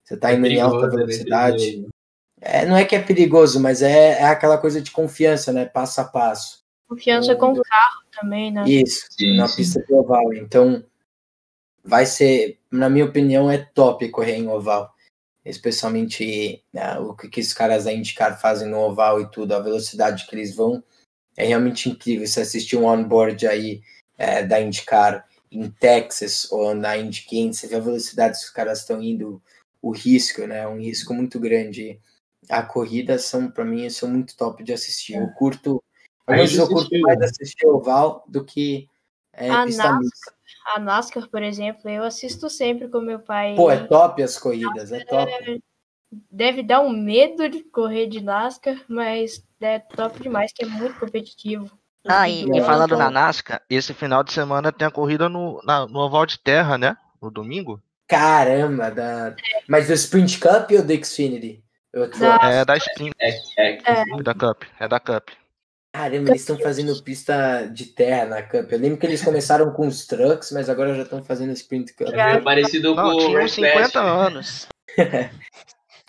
[0.03, 1.87] você tá indo em alta perigoso, é velocidade
[2.41, 6.01] é, não é que é perigoso mas é, é aquela coisa de confiança né passo
[6.01, 6.62] a passo
[6.95, 8.63] Confiança com o carro também, né?
[8.67, 9.57] isso Sim, na sim.
[9.57, 10.83] pista de oval então
[11.83, 14.93] vai ser na minha opinião é top correr em oval
[15.45, 19.59] especialmente né, o que, que os caras da IndyCar fazem no oval e tudo, a
[19.59, 20.83] velocidade que eles vão
[21.35, 22.25] é realmente incrível.
[22.25, 23.81] Você assistir um onboard aí
[24.17, 28.49] é, da IndyCar em Texas ou na Indy 500, você vê a velocidade que os
[28.49, 29.41] caras estão indo,
[29.81, 30.67] o risco, né?
[30.67, 31.99] Um risco muito grande.
[32.49, 35.15] A corrida são, para mim, são muito top de assistir.
[35.15, 35.83] Eu curto,
[36.27, 38.87] vezes eu curto mais assistir oval do que
[39.33, 39.99] é, A pista NASCAR.
[39.99, 40.33] mista.
[40.75, 43.55] A NASCAR, por exemplo, eu assisto sempre com meu pai.
[43.55, 45.31] Pô, é top as corridas, é top.
[46.29, 50.99] Deve dar um medo de correr de NASCAR, mas é top demais, que é muito
[50.99, 51.71] competitivo.
[52.05, 55.61] Ah, e, e falando na Na NASCAR, esse final de semana tem a corrida no,
[55.63, 56.95] na- no Oval de Terra, né?
[57.21, 57.81] No domingo.
[58.07, 59.35] Caramba, da...
[59.67, 61.63] mas do Sprint Cup ou do Xfinity?
[61.91, 63.79] Eu tô- Da- É da Sprint, É, é,
[64.19, 64.63] é da Cup.
[64.79, 65.29] É da Cup.
[65.93, 68.71] Caramba, eles estão fazendo pista de terra na Cup.
[68.71, 72.07] Eu lembro que eles começaram com os trucks, mas agora já estão fazendo Sprint Cup.
[72.07, 74.05] é meio parecido Não, com o tinha Red uns 50 Flash.
[74.05, 74.67] anos.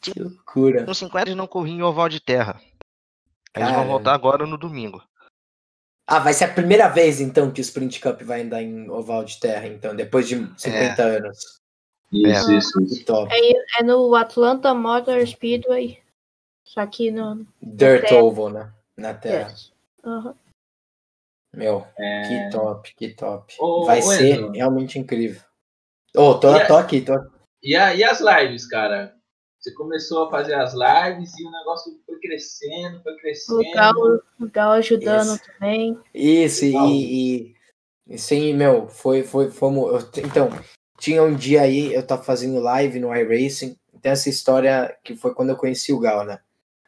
[0.01, 0.85] Que loucura.
[0.87, 2.61] Uns 50 Eles não corriam em Oval de Terra.
[3.57, 3.85] Eles vão Caramba.
[3.91, 5.03] voltar agora no domingo.
[6.07, 9.25] Ah, vai ser a primeira vez então que o Sprint Cup vai andar em oval
[9.25, 11.39] de terra, então, depois de 50 anos.
[12.13, 12.57] Isso, É.
[12.59, 13.05] isso, isso.
[13.07, 13.33] Top.
[13.35, 15.99] É no Atlanta Motor Speedway.
[16.65, 17.47] Só que no.
[17.63, 18.13] Dirt.
[18.13, 18.71] Oval, né?
[18.99, 19.49] Na terra.
[19.51, 19.73] Yes.
[20.05, 20.35] Aham.
[21.55, 23.55] Meu, É, que top, que top.
[23.61, 24.53] Ô, vai ô, ser Enzo.
[24.53, 25.41] realmente incrível.
[26.17, 27.13] Ô, tô, E a- tô aqui, tô
[27.63, 29.17] E, a- e as lives, cara?
[29.59, 33.73] Você começou a fazer as lives e o negócio foi crescendo, foi O crescendo.
[33.73, 33.95] Gal,
[34.41, 35.53] o Gal ajudando Isso.
[35.53, 35.99] também.
[36.13, 36.87] Isso, Legal.
[36.89, 37.57] e, e,
[38.09, 40.51] e sim, meu, foi, foi, fomos, eu- então,
[40.99, 45.33] tinha um dia aí, eu tava fazendo live no iRacing, tem essa história que foi
[45.35, 46.41] quando eu conheci o Gal, né?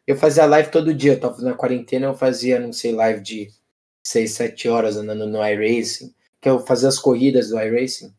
[0.07, 3.51] Eu fazia live todo dia, eu tava na quarentena, eu fazia, não sei, live de
[4.07, 8.15] 6, 7 horas andando no iRacing, que eu fazia as corridas do iRacing,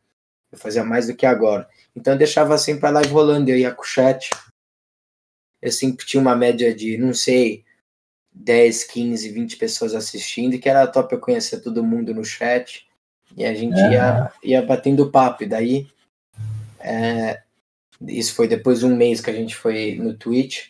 [0.52, 1.68] eu fazia mais do que agora.
[1.96, 4.30] Então eu deixava sempre a live rolando, eu ia com o chat,
[5.62, 7.64] eu sempre tinha uma média de, não sei,
[8.32, 12.88] 10, 15, 20 pessoas assistindo, e que era top eu conhecer todo mundo no chat.
[13.36, 15.44] E a gente ia, ia batendo papo.
[15.44, 15.88] E daí,
[16.80, 17.42] é,
[18.02, 20.70] isso foi depois de um mês que a gente foi no Twitch.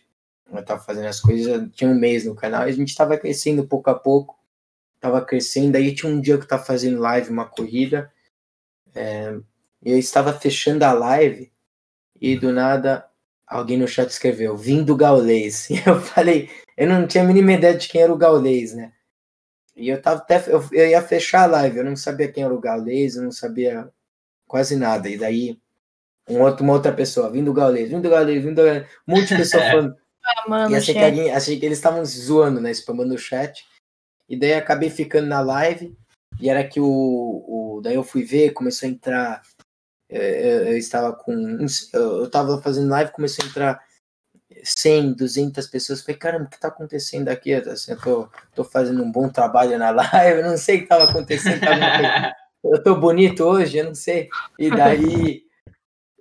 [0.52, 3.68] Eu tava fazendo as coisas, tinha um mês no canal, e a gente tava crescendo
[3.68, 4.38] pouco a pouco.
[5.00, 8.12] Tava crescendo, aí tinha um dia que eu tava fazendo live, uma corrida.
[8.96, 9.38] é,
[9.84, 11.52] e eu estava fechando a live,
[12.20, 13.08] e do nada
[13.48, 15.70] alguém no chat escreveu, vindo Gaulês.
[15.72, 18.92] E eu falei, eu não tinha a mínima ideia de quem era o Gaulês, né?
[19.76, 22.54] E eu tava até, eu, eu ia fechar a live, eu não sabia quem era
[22.54, 23.90] o Gaulês, eu não sabia
[24.48, 25.08] quase nada.
[25.08, 25.60] E daí,
[26.28, 29.64] um outro, uma outra pessoa, vindo Gaulês, vindo Gaulês, vindo Gaulês, um monte de pessoa
[29.72, 29.96] falando.
[30.28, 32.72] Ah, mano, E achei que, alguém, achei que eles estavam zoando, né?
[32.72, 33.66] Spamando o chat.
[34.28, 35.96] E daí acabei ficando na live.
[36.40, 37.82] E era que o, o.
[37.82, 39.42] Daí eu fui ver, começou a entrar
[40.10, 41.34] eu, eu estava com.
[41.94, 43.84] Eu estava fazendo live, começou a entrar
[44.64, 46.02] 100, 200 pessoas.
[46.02, 47.54] Falei, caramba, o que está acontecendo aqui?
[47.54, 50.86] Assim, eu tô, tô fazendo um bom trabalho na live, eu não sei o que
[50.86, 51.60] estava acontecendo.
[51.60, 52.34] Tava...
[52.64, 54.30] eu tô bonito hoje, eu não sei.
[54.58, 55.47] E daí.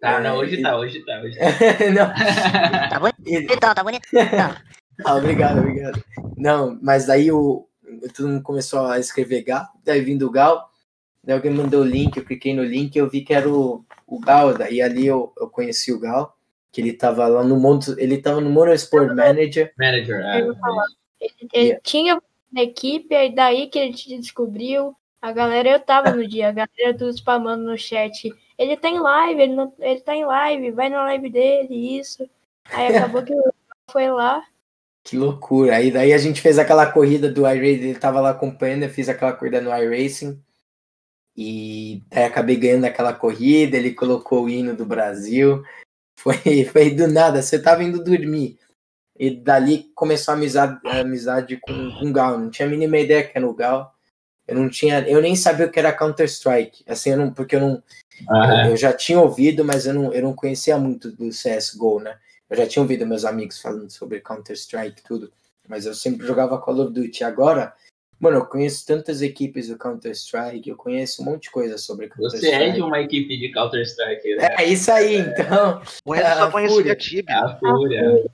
[0.00, 1.20] Tá, não, hoje tá, hoje tá.
[1.20, 1.46] Hoje tá.
[1.90, 2.88] não.
[2.88, 4.08] Tá bonito, tá bonito.
[5.04, 6.04] ah, obrigado, obrigado.
[6.36, 7.66] Não, mas daí o,
[8.14, 10.70] todo mundo começou a escrever Gal, daí vindo o Gal,
[11.22, 13.84] daí alguém mandou o link, eu cliquei no link e eu vi que era o,
[14.06, 16.36] o Gal, daí ali eu, eu conheci o Gal,
[16.70, 19.72] que ele tava lá no mundo, ele tava no Motorsport Manager.
[19.78, 20.40] Manager, é.
[20.40, 20.56] Ele,
[21.52, 21.80] ele yeah.
[21.82, 22.20] tinha
[22.52, 26.52] na equipe, aí daí que a gente descobriu, a galera, eu tava no dia, a
[26.52, 30.70] galera tudo spamando no chat, ele tá em live, ele, não, ele tá em live,
[30.70, 32.28] vai na live dele, isso.
[32.70, 33.32] Aí acabou que
[33.90, 34.42] foi lá,
[35.06, 35.76] que loucura.
[35.76, 39.08] Aí daí a gente fez aquela corrida do iRacing, ele tava lá acompanhando, eu fiz
[39.08, 40.42] aquela corrida no iRacing.
[41.36, 45.62] E daí acabei ganhando aquela corrida, ele colocou o hino do Brasil.
[46.18, 48.58] Foi, foi do nada, você tava indo dormir.
[49.18, 52.38] E dali começou a amizade, a amizade com, com o Gal.
[52.38, 53.94] Não tinha a mínima ideia que era o Gal.
[54.46, 56.84] Eu não tinha, eu nem sabia o que era Counter-Strike.
[56.86, 57.82] Assim, eu não, porque eu não.
[58.30, 62.16] Eu, eu, já tinha ouvido, mas eu não, eu não conhecia muito do CSGO, né?
[62.48, 65.32] Eu já tinha ouvido meus amigos falando sobre Counter-Strike tudo,
[65.68, 67.24] mas eu sempre jogava Call of Duty.
[67.24, 67.74] Agora,
[68.20, 72.46] mano, eu conheço tantas equipes do Counter-Strike, eu conheço um monte de coisa sobre Counter-Strike.
[72.46, 74.48] Você é de uma equipe de Counter-Strike, né?
[74.58, 75.82] É, isso aí, então.
[76.04, 77.36] Conheço, só conheço a Tibia.
[77.36, 78.24] A Fúria.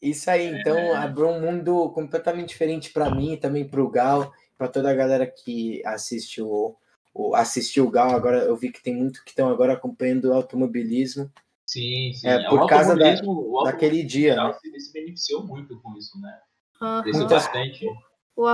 [0.00, 0.94] Isso aí, então é.
[0.94, 4.94] abriu um mundo completamente diferente para mim e também para o Gal, para toda a
[4.94, 6.74] galera que assiste o,
[7.14, 8.10] o, assistiu o Gal.
[8.10, 11.30] Agora eu vi que tem muito que estão agora acompanhando o automobilismo.
[11.66, 12.28] Sim, sim.
[12.28, 13.14] É, por causa da,
[13.64, 14.36] daquele dia.
[14.36, 14.52] Né?
[14.60, 16.38] Se, se beneficiou muito com isso, né?
[16.80, 17.02] Uhum.
[17.04, 17.86] Muitas, bastante.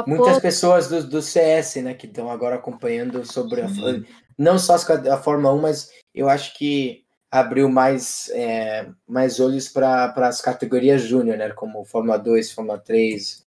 [0.06, 3.66] muitas pessoas do, do CS, né, que estão agora acompanhando sobre a,
[4.38, 10.12] não só a Fórmula 1, mas eu acho que abriu mais, é, mais olhos para
[10.16, 13.41] as categorias júnior, né, como Fórmula 2, Fórmula 3,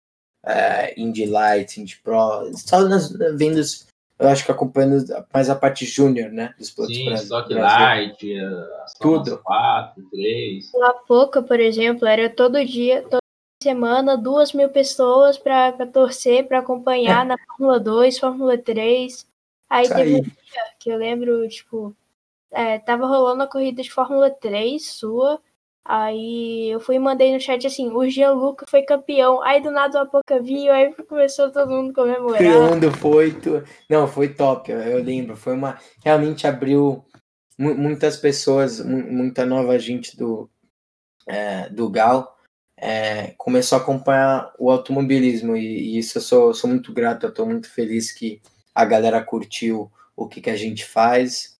[0.45, 3.61] é, Indy Light, Indy Pro, só nas, vendo
[4.19, 6.53] eu acho que acompanhando mais a parte júnior, né?
[6.57, 8.17] Dos pilotos Sim, Stock Light,
[8.99, 9.39] tudo.
[9.43, 10.71] 4, 3.
[10.75, 13.19] La Poca, por exemplo, era todo dia, toda
[13.61, 19.27] semana, duas mil pessoas para torcer, para acompanhar na Fórmula 2, Fórmula 3.
[19.69, 20.21] Aí Isso teve aí.
[20.21, 21.95] um dia que eu lembro, tipo,
[22.51, 25.41] é, tava rolando a corrida de Fórmula 3 sua,
[25.85, 29.41] Aí eu fui e mandei no chat assim, o Gianluca foi campeão.
[29.41, 31.93] Aí do nada o Apoca viu, aí começou todo mundo.
[31.93, 32.19] Todo
[32.71, 33.33] mundo foi.
[33.33, 33.61] Tu...
[33.89, 35.35] Não, foi top, eu lembro.
[35.35, 35.77] Foi uma.
[36.03, 37.03] Realmente abriu
[37.57, 40.49] muitas pessoas, muita nova gente do,
[41.27, 42.37] é, do Gal.
[42.77, 47.33] É, começou a acompanhar o automobilismo e, e, isso eu sou, sou muito grato, eu
[47.33, 48.41] tô muito feliz que
[48.73, 51.52] a galera curtiu o que, que a gente faz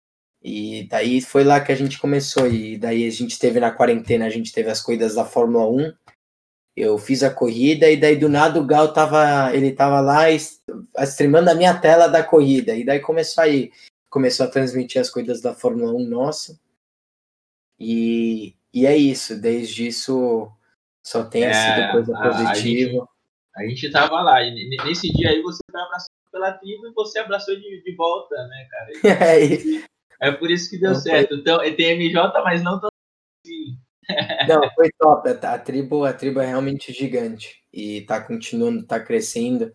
[0.43, 2.47] e daí foi lá que a gente começou.
[2.47, 5.93] E daí a gente teve na quarentena, a gente teve as corridas da Fórmula 1.
[6.75, 10.25] Eu fiz a corrida e daí do nada o Gal tava, ele tava lá
[11.03, 12.75] streamando a minha tela da corrida.
[12.75, 13.71] E daí começou aí,
[14.09, 16.59] começou a transmitir as corridas da Fórmula 1 nossa.
[17.79, 20.51] E, e é isso, desde isso
[21.01, 22.49] só tem é, sido coisa positiva.
[22.51, 23.09] A gente,
[23.55, 27.19] a gente tava lá, e nesse dia aí você foi abraçado pela tribo e você
[27.19, 29.39] abraçou de, de volta, né, cara?
[29.39, 29.92] E, É
[30.31, 31.29] por isso que deu não certo.
[31.29, 31.37] Foi...
[31.39, 32.89] Então, tem MJ, mas não tão
[33.45, 33.77] assim.
[34.49, 35.29] Não, foi top.
[35.29, 37.63] A tribo, a tribo é realmente gigante.
[37.71, 39.71] E tá continuando, tá crescendo.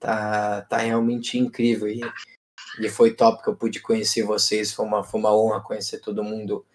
[0.00, 1.88] Tá, tá realmente incrível.
[1.88, 2.00] E,
[2.80, 4.72] e foi top que eu pude conhecer vocês.
[4.72, 6.66] Foi uma, foi uma honra conhecer todo mundo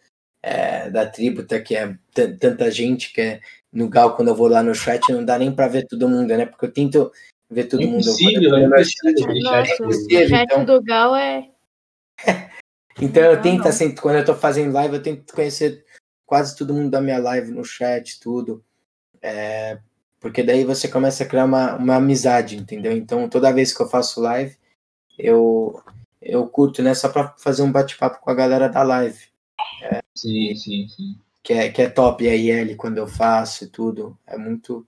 [0.41, 3.41] é, da tribo, tá, que é tanta gente que é
[3.72, 6.28] no Gal, quando eu vou lá no chat, não dá nem para ver todo mundo,
[6.28, 6.45] né?
[6.45, 7.11] Porque eu tento
[7.49, 8.76] ver todo impossível, mundo.
[8.76, 10.66] É impossível, Nossa, é impossível, o chat então...
[10.66, 11.49] do Gal é
[13.02, 15.84] então eu tento, assim, quando eu tô fazendo live, eu tento conhecer
[16.26, 18.64] quase todo mundo da minha live no chat, tudo.
[19.22, 19.80] É,
[20.20, 22.91] porque daí você começa a criar uma, uma amizade, entendeu?
[22.91, 24.56] Então toda vez que eu faço live,
[25.18, 25.82] eu,
[26.22, 26.94] eu curto, né?
[26.94, 29.20] Só pra fazer um bate-papo com a galera da live.
[29.82, 31.16] É, sim, sim, sim.
[31.44, 34.18] Que é, que é top, e a IL quando eu faço e tudo.
[34.26, 34.88] É muito.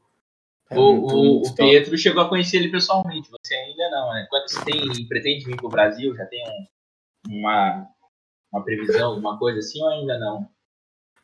[0.70, 4.14] É o, muito, o, muito o Pietro chegou a conhecer ele pessoalmente, você ainda não,
[4.14, 4.26] né?
[4.30, 7.88] Quando você tem, pretende vir pro Brasil, já tem um, uma,
[8.56, 10.48] uma previsão, alguma coisa assim, ou ainda não?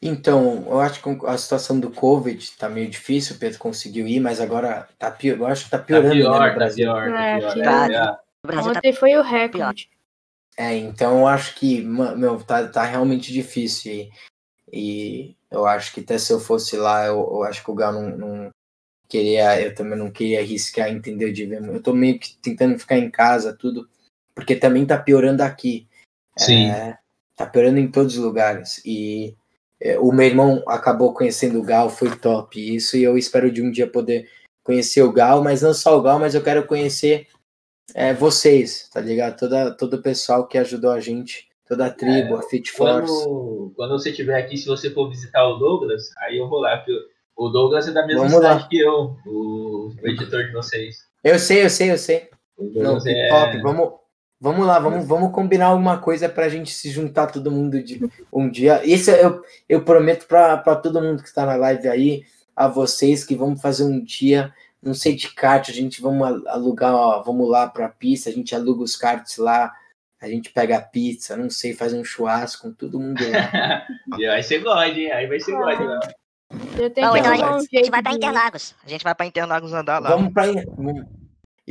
[0.01, 4.19] Então, eu acho que a situação do Covid tá meio difícil, o Pedro conseguiu ir,
[4.19, 6.87] mas agora tá pior, eu acho que tá piorando tá pior, né, no Brasil.
[6.87, 9.89] Tá pior, tá é, pior, tá, é, Ontem foi o recorde.
[10.57, 14.11] É, então eu acho que, meu, tá, tá realmente difícil e,
[14.73, 17.93] e eu acho que até se eu fosse lá, eu, eu acho que o Gal
[17.93, 18.49] não, não,
[19.07, 21.31] queria, eu também não queria arriscar, entendeu?
[21.31, 23.87] De ver, eu tô meio que tentando ficar em casa, tudo,
[24.33, 25.87] porque também tá piorando aqui.
[26.37, 26.71] Sim.
[26.71, 26.97] É,
[27.35, 28.81] Tá piorando em todos os lugares.
[28.85, 29.35] E
[29.79, 33.61] é, o meu irmão acabou conhecendo o Gal, foi top isso, e eu espero de
[33.61, 34.29] um dia poder
[34.63, 37.27] conhecer o Gal, mas não só o Gal, mas eu quero conhecer
[37.93, 39.37] é, vocês, tá ligado?
[39.37, 43.25] Toda, todo o pessoal que ajudou a gente, toda a tribo, É, a Fit Force.
[43.75, 46.77] Quando, você estiver aqui, se você for visitar o Douglas, aí eu vou lá.
[46.77, 46.93] Porque
[47.35, 48.53] o Douglas é da mesma Vamos lá.
[48.53, 50.97] cidade que eu, o, o editor de vocês.
[51.23, 52.29] Eu sei, eu sei, eu sei.
[52.57, 53.29] Não, é.
[53.29, 53.61] top.
[53.61, 53.93] Vamos,
[54.41, 58.01] vamos lá, vamos, vamos combinar alguma coisa pra gente se juntar todo mundo de
[58.33, 58.81] um dia.
[58.83, 62.23] Isso eu, eu prometo pra, pra todo mundo que está na live aí,
[62.55, 64.51] a vocês, que vamos fazer um dia,
[64.83, 68.33] não sei de kart, a gente vamos al- alugar, ó, vamos lá pra pista, a
[68.33, 69.71] gente aluga os karts lá,
[70.21, 73.85] a gente pega a pizza, não sei, faz um churrasco com todo mundo lá.
[74.19, 75.11] E aí você gosta, hein?
[75.11, 75.99] Aí vai ser God, né?
[76.77, 78.75] Eu tenho Não, que então a um gente, a vai pra de- Interlagos.
[78.85, 80.09] A gente vai pra Interlagos andar lá.
[80.09, 80.43] vamos pra.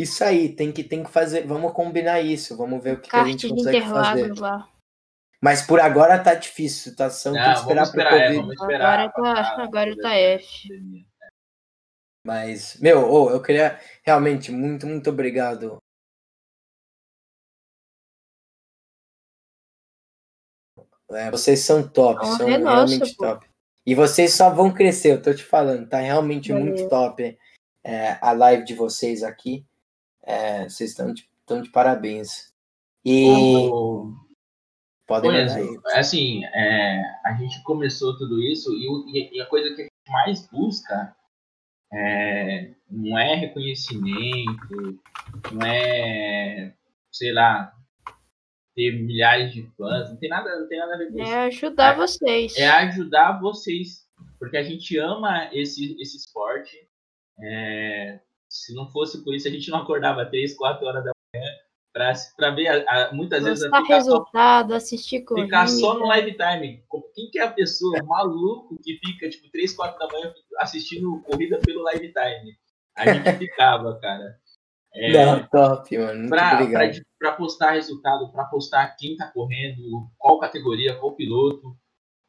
[0.01, 3.17] Isso aí, tem que, tem que fazer, vamos combinar isso, vamos ver o que, que
[3.17, 4.33] a gente consegue fazer.
[4.39, 4.67] Lá.
[5.43, 7.11] Mas por agora tá difícil, tá?
[7.11, 8.37] São, tem que Não, esperar pro esperar, é, Covid.
[8.41, 8.99] vamos esperar.
[8.99, 10.69] Agora tá, passar agora tá F.
[10.69, 11.07] pandemia.
[12.27, 15.77] Mas, meu, ô, eu queria realmente muito, muito obrigado.
[21.11, 23.25] É, vocês são top, Honra são é nossa, realmente pô.
[23.27, 23.51] top.
[23.85, 26.65] E vocês só vão crescer, eu tô te falando, tá realmente Valeu.
[26.65, 27.39] muito top
[27.85, 29.67] é, a live de vocês aqui.
[30.31, 32.53] É, vocês estão de, estão de parabéns.
[33.05, 33.29] E
[33.73, 34.13] O-
[35.07, 35.45] podem aí.
[35.65, 39.85] Enzo, assim, é, a gente começou tudo isso e, e- e a coisa que a
[39.85, 41.17] gente mais busca
[41.93, 45.01] é, não é reconhecimento,
[45.53, 46.73] não é,
[47.11, 47.73] sei lá,
[48.77, 51.33] ter milhares de fãs, não tem nada, não tem nada a ver com isso.
[51.33, 52.57] É ajudar É- vocês.
[52.57, 54.07] É ajudar vocês,
[54.39, 56.77] porque a gente ama esse, esse esporte.
[57.43, 58.21] É,
[58.51, 61.47] se não fosse por isso, a gente não acordava 3, 4 horas da manhã
[61.93, 65.47] para ver, a- a- muitas vezes, Postar ficar só resultado, assistir corrida.
[65.47, 66.85] Ficar só no live time.
[67.15, 71.59] Quem que é a pessoa maluco que fica, tipo, 3, 4 da manhã assistindo corrida
[71.65, 72.57] pelo live time?
[72.97, 74.37] A gente ficava, cara.
[74.93, 76.29] É, Não, top, mano.
[77.19, 81.77] Pra postar resultado, pra postar quem tá correndo, qual categoria, qual piloto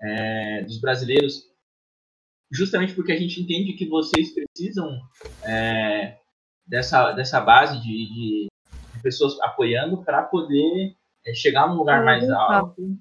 [0.01, 1.50] é, dos brasileiros.
[2.51, 4.89] Justamente porque a gente entende que vocês precisam
[5.43, 6.17] é,
[6.67, 8.47] dessa, dessa base de, de-
[8.95, 10.93] de pessoas apoiando para poder
[11.25, 12.97] é, chegar num lugar mais alto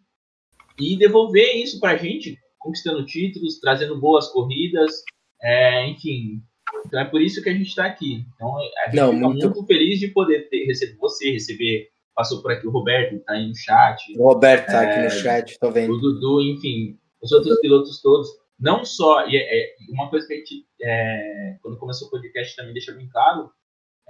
[0.78, 5.02] e devolver isso pra gente, conquistando títulos, trazendo boas corridas,
[5.42, 6.40] é, enfim.
[6.86, 8.24] Então é por isso que a gente está aqui.
[8.34, 9.66] Então a gente Não, fica muito- muito...
[9.66, 11.88] feliz de poder ter, receber você, receber.
[12.14, 15.10] Passou por aqui o Roberto, tá aí no chat, O Roberto tá aqui É, no
[15.10, 15.98] chat, tô o vendo.
[15.98, 18.28] Dudu, enfim, os outros pilotos todos.
[18.60, 22.54] Não só, e é, é, uma coisa que a gente, é, quando começou o podcast,
[22.56, 23.50] também deixa bem claro,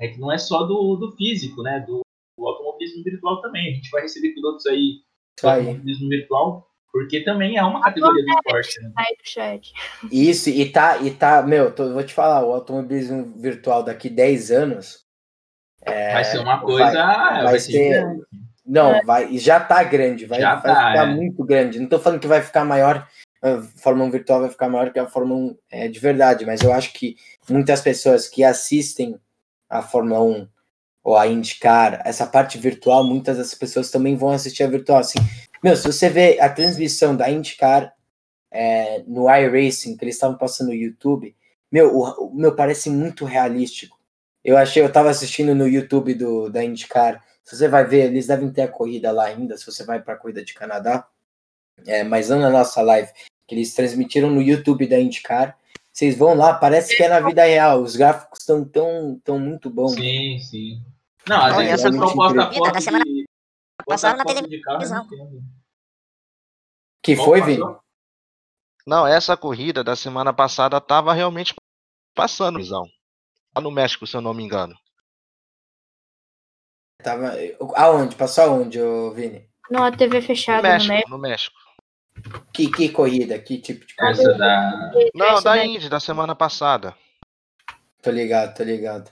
[0.01, 1.81] é que não é só do, do físico, né?
[1.87, 2.01] Do,
[2.39, 3.71] do automobilismo virtual também.
[3.71, 5.03] A gente vai receber pilotos aí
[5.41, 5.59] do aí.
[5.61, 8.89] automobilismo virtual, porque também é uma categoria do esporte, né?
[8.89, 9.73] No chat.
[10.11, 14.51] Isso, e tá, e tá, meu, tô- vou te falar, o automobilismo virtual daqui 10
[14.51, 15.05] anos.
[15.83, 16.93] é, vai ser uma coisa.
[16.93, 18.05] vai Vai, ser- ser.
[18.67, 21.15] Não, vai, e já tá grande, vai, Já vai tá, ficar é.
[21.15, 21.79] muito grande.
[21.81, 23.07] Não tô falando que vai ficar maior,
[23.43, 26.61] a Fórmula 1 virtual vai ficar maior que a Fórmula 1 é, de verdade, mas
[26.61, 27.17] eu acho que
[27.49, 29.19] muitas pessoas que assistem
[29.69, 30.49] a Fórmula 1
[31.03, 34.99] ou a IndyCar, essa parte virtual, muitas dessas pessoas também vão assistir a virtual.
[34.99, 35.19] Assim,
[35.63, 37.95] meu, se você vê a transmissão da IndyCar
[38.51, 41.35] é, no iRacing, que eles estavam passando no YouTube,
[41.73, 43.99] meu, o, o meu parece muito realístico.
[44.45, 47.23] Eu achei, eu tava assistindo no YouTube do, da IndyCar.
[47.45, 50.15] Se você vai ver, eles devem ter a corrida lá ainda, se você vai para
[50.15, 51.07] a corrida de Canadá.
[51.87, 53.11] É, mas não na nossa live,
[53.47, 55.57] que eles transmitiram no YouTube da IndyCar.
[55.93, 57.83] Vocês vão lá, parece que é na vida real.
[57.83, 59.95] Os gráficos estão tão, tão muito bons.
[59.95, 60.83] Sim, sim.
[61.29, 63.29] Não, às vezes essa o pessoal posta corrida foto da semana de.
[63.87, 65.09] passada Posta na televisão.
[67.03, 67.43] Que foi?
[67.43, 67.65] Vini?
[68.87, 71.55] Não, essa corrida da semana passada tava realmente
[72.15, 72.87] passando, visão.
[73.55, 74.75] Lá no México, se eu não me engano.
[77.03, 77.33] Tava...
[77.77, 78.17] Aonde?
[78.17, 78.79] Passou aonde,
[79.15, 79.49] Vini?
[79.71, 81.11] Não, a TV No fechada no México, México.
[81.11, 81.57] no México.
[82.53, 83.39] Que, que corrida?
[83.39, 84.21] Que tipo de corrida?
[84.23, 84.93] Essa da.
[85.15, 86.95] Não, da Indy, da semana passada.
[88.03, 89.11] Tô ligado, tô ligado.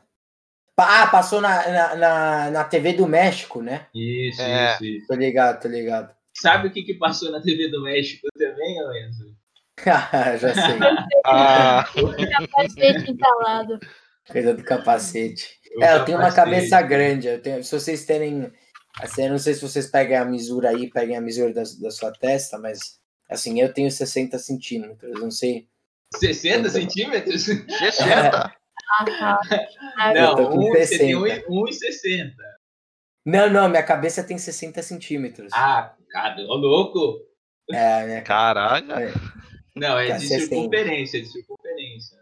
[0.76, 3.86] Ah, passou na, na, na, na TV do México, né?
[3.94, 4.74] Isso, É.
[4.74, 5.06] isso, isso.
[5.08, 6.14] Tô ligado, tô ligado.
[6.34, 9.36] Sabe o que, que passou na TV do México também, Enzo?
[10.40, 10.78] Já sei.
[11.26, 13.78] Ah, Capacete entalado.
[14.30, 15.58] Coisa do capacete.
[15.76, 16.36] O É, eu tenho uma capacete.
[16.70, 17.28] cabeça grande.
[17.28, 18.52] Eu tenho, se vocês terem.
[19.00, 21.90] Assim, eu não sei se vocês pegam a misura aí, peguem a misura da, da
[21.90, 22.97] sua testa, mas
[23.28, 25.20] assim, eu tenho 60 centímetros.
[25.20, 25.68] Não sei.
[26.16, 27.42] 60 centímetros?
[27.44, 28.54] 60.
[28.90, 29.40] Ah, tá.
[29.98, 31.48] Ah, tô Não, com um, você tem 60.
[31.48, 32.34] 1,60.
[33.26, 35.50] Não, não, minha cabeça tem 60 centímetros.
[35.52, 37.20] Ah, Cara, ô louco!
[37.70, 38.20] É, né?
[38.22, 38.90] Caralho.
[38.92, 39.12] É.
[39.76, 42.18] Não, é Tá, de você tem- circunferência, de circunferência.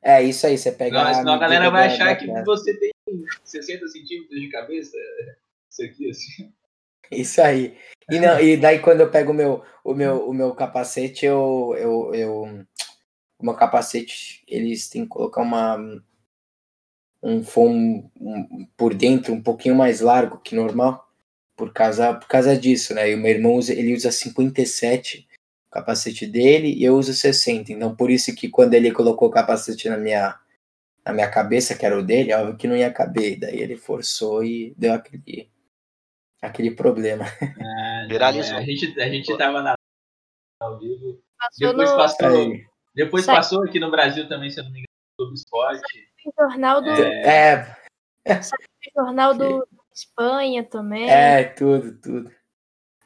[0.00, 1.02] É isso aí, você pega.
[1.02, 2.92] Não, senão a galera vai da- achar da que você tem
[3.42, 4.96] 60 centímetros de cabeça.
[5.68, 6.52] Isso aqui, assim.
[7.10, 7.76] Isso aí.
[8.10, 11.74] E, não, e daí quando eu pego o meu, o meu, o meu capacete, eu,
[11.78, 12.66] eu, eu.
[13.38, 15.76] O meu capacete, eles têm que colocar uma.
[17.22, 21.04] Um foam um- por dentro um pouquinho mais largo que normal.
[21.56, 23.10] Por causa, por causa disso, né?
[23.10, 25.26] E o meu irmão usa, ele usa 57
[25.68, 27.72] o capacete dele e eu uso 60.
[27.72, 30.38] Então por isso que quando ele colocou o capacete na minha,
[31.04, 33.38] na minha cabeça, que era o dele, óbvio que não ia caber.
[33.38, 35.48] Daí ele forçou e deu aquele,
[36.46, 37.24] aquele problema.
[37.24, 38.56] Ah, não, Viralizou.
[38.56, 39.74] é, A gente, a gente tava na
[40.62, 41.20] ao vivo.
[41.38, 42.66] Passou Depois no, passou, Aí.
[42.94, 43.36] depois Sai.
[43.36, 44.86] passou aqui no Brasil também, se eu não me engano,
[45.20, 46.08] sobre esporte.
[46.38, 47.76] jornal do, É,
[48.26, 48.40] É,
[48.96, 51.10] jornal do Espanha também.
[51.10, 52.30] é, tudo, tudo.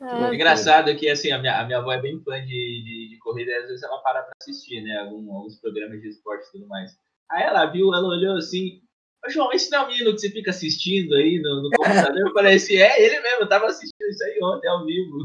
[0.01, 3.09] Ah, É engraçado que assim, a minha, a minha avó é bem fã de, de,
[3.11, 4.97] de corrida e às vezes ela para pra assistir, né?
[4.99, 6.93] Algum, alguns programas de esporte e tudo mais.
[7.31, 8.81] Aí ela viu, ela olhou assim,
[9.29, 12.19] João, esse não é o menino que você fica assistindo aí no, no computador?
[12.19, 15.19] Eu falei assim, é ele mesmo, eu tava assistindo isso aí ontem ao vivo.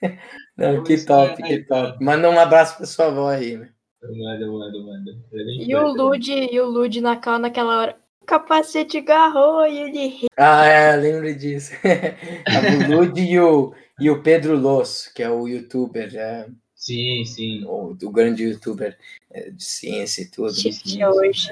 [0.56, 2.02] Não, que top, é- que top.
[2.02, 3.70] Manda um abraço pra sua avó aí, né?
[4.02, 5.10] Manda, manda, manda.
[5.32, 5.88] É E o.
[5.88, 7.96] Lud, e o Lud na cal naquela hora.
[8.22, 10.28] O capacete agarrou e ele riu.
[10.36, 11.72] Ah, é, lembro disso.
[12.46, 17.64] a Bulud e o, e o Pedro Loss, que é o youtuber, é, Sim, sim.
[17.66, 18.96] o, o grande youtuber
[19.30, 20.54] é, de ciência e tudo.
[20.54, 21.48] Chique hoje.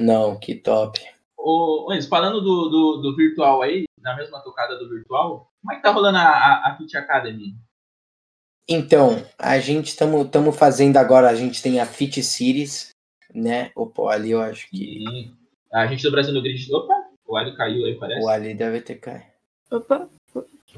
[0.00, 0.98] Não, que top.
[1.36, 5.76] Ô, Enzo, falando do, do, do virtual aí, na mesma tocada do virtual, como é
[5.76, 7.54] que tá rolando a, a, a Fit Academy?
[8.68, 12.90] Então, a gente estamos fazendo agora, a gente tem a Fit Series,
[13.34, 13.70] né?
[13.74, 15.34] Opa, ali eu acho que E
[15.72, 16.72] a gente do Brasil no Grid.
[16.72, 16.94] Opa,
[17.26, 18.24] o alho caiu aí, parece.
[18.24, 19.24] o ali deve ter caído.
[19.70, 20.08] Opa,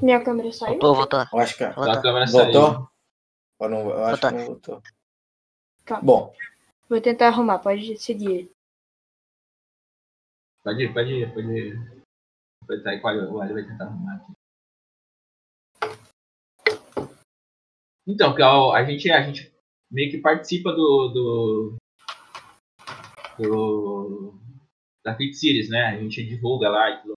[0.01, 0.71] minha câmera saiu.
[0.79, 1.25] Voltou, voltou.
[1.31, 2.01] Eu acho que A Voltou.
[2.01, 2.51] câmera saiu.
[2.51, 2.89] voltou.
[3.59, 4.39] Ou não, eu acho que Voltou.
[4.39, 4.81] não voltou.
[5.85, 6.03] Calma.
[6.03, 6.33] Bom,
[6.89, 8.51] Vou tentar arrumar, pode seguir.
[10.63, 12.03] Pode ir, pode ir, pode ir.
[12.65, 14.33] Pode estar aí, o alho vai tentar arrumar aqui.
[18.07, 18.35] Então,
[18.71, 19.53] a, gente, a gente
[19.91, 21.07] meio que participa do.
[21.09, 21.75] do,
[23.39, 24.33] do
[25.05, 25.85] da Fit Series, né?
[25.87, 27.13] A gente divulga lá e tudo.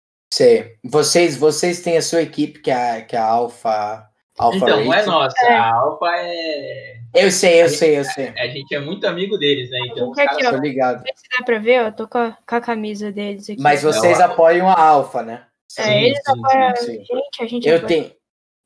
[0.85, 4.85] Vocês, vocês têm a sua equipe, que é, a- que é a Alpha, Alpha Então,
[4.85, 5.37] não é nossa.
[5.45, 5.55] É.
[5.55, 6.97] A Alpha é.
[7.15, 8.29] Eu sei, eu sei, eu sei.
[8.37, 9.79] A gente é muito amigo deles, né?
[9.91, 10.97] Então, aqui, caras Tô ligado.
[10.99, 13.49] Não sei se dá pra ver, ó, eu tô com a, com a camisa deles
[13.49, 13.61] aqui.
[13.61, 15.47] Mas vocês É, apoiam a Alpha, né?
[15.79, 17.05] É, Sim, eles sim, apoiam a sim, sim.
[17.05, 17.89] gente, a gente Eu apoia.
[17.89, 18.13] tenho.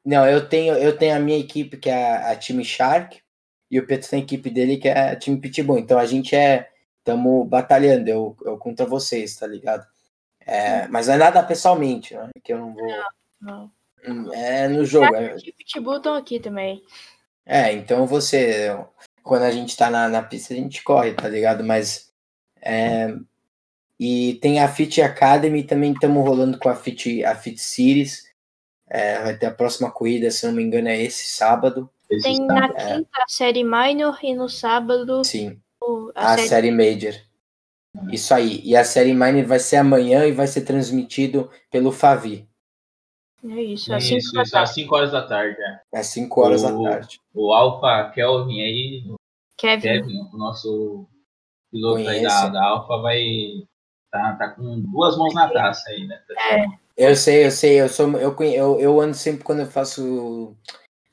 [0.05, 3.21] Não, eu tenho, eu tenho a minha equipe, que é a, a time Shark,
[3.71, 5.79] e o Pedro tem a equipe dele, que é a time Pitbull.
[5.79, 6.69] Então a gente é.
[6.99, 9.87] Estamos batalhando, eu, eu contra vocês, tá ligado?
[10.47, 12.29] É, mas não é nada pessoalmente, né?
[12.45, 12.87] Que eu não vou.
[13.41, 13.71] Não.
[14.33, 15.15] É no jogo.
[15.15, 16.83] É, de Pitbull estão aqui também.
[17.47, 18.77] é, então você.
[19.23, 21.63] Quando a gente tá na, na pista, a gente corre, tá ligado?
[21.65, 22.11] Mas.
[22.63, 23.15] é,
[24.03, 28.25] e tem a Fit Academy, também estamos rolando com a Fit, a Fit Series.
[28.89, 31.89] É, vai ter a próxima corrida, se não me engano, é esse sábado.
[32.09, 32.97] Esse Tem está- na é.
[32.97, 36.49] quinta a série Minor e no sábado Sim, o- a, a série.
[36.49, 37.15] série Major.
[38.11, 38.61] Isso aí.
[38.65, 42.49] E a série Minor vai ser amanhã e vai ser transmitido pelo Favi.
[43.49, 45.57] É isso, assim Isso, isso, às 5 horas da tarde.
[45.93, 45.99] É.
[45.99, 47.21] Às 5 horas O- da tarde.
[47.35, 49.15] O Alpha Kelvin aí, o
[49.57, 49.81] Kevin.
[49.83, 51.07] Kevin, o nosso
[51.73, 53.25] piloto aí da, da Alpha, vai.
[54.11, 56.21] Tá, tá com duas mãos na taça aí, né?
[56.97, 60.57] Eu sei, eu sei, eu sou, eu, eu, eu ando sempre quando eu faço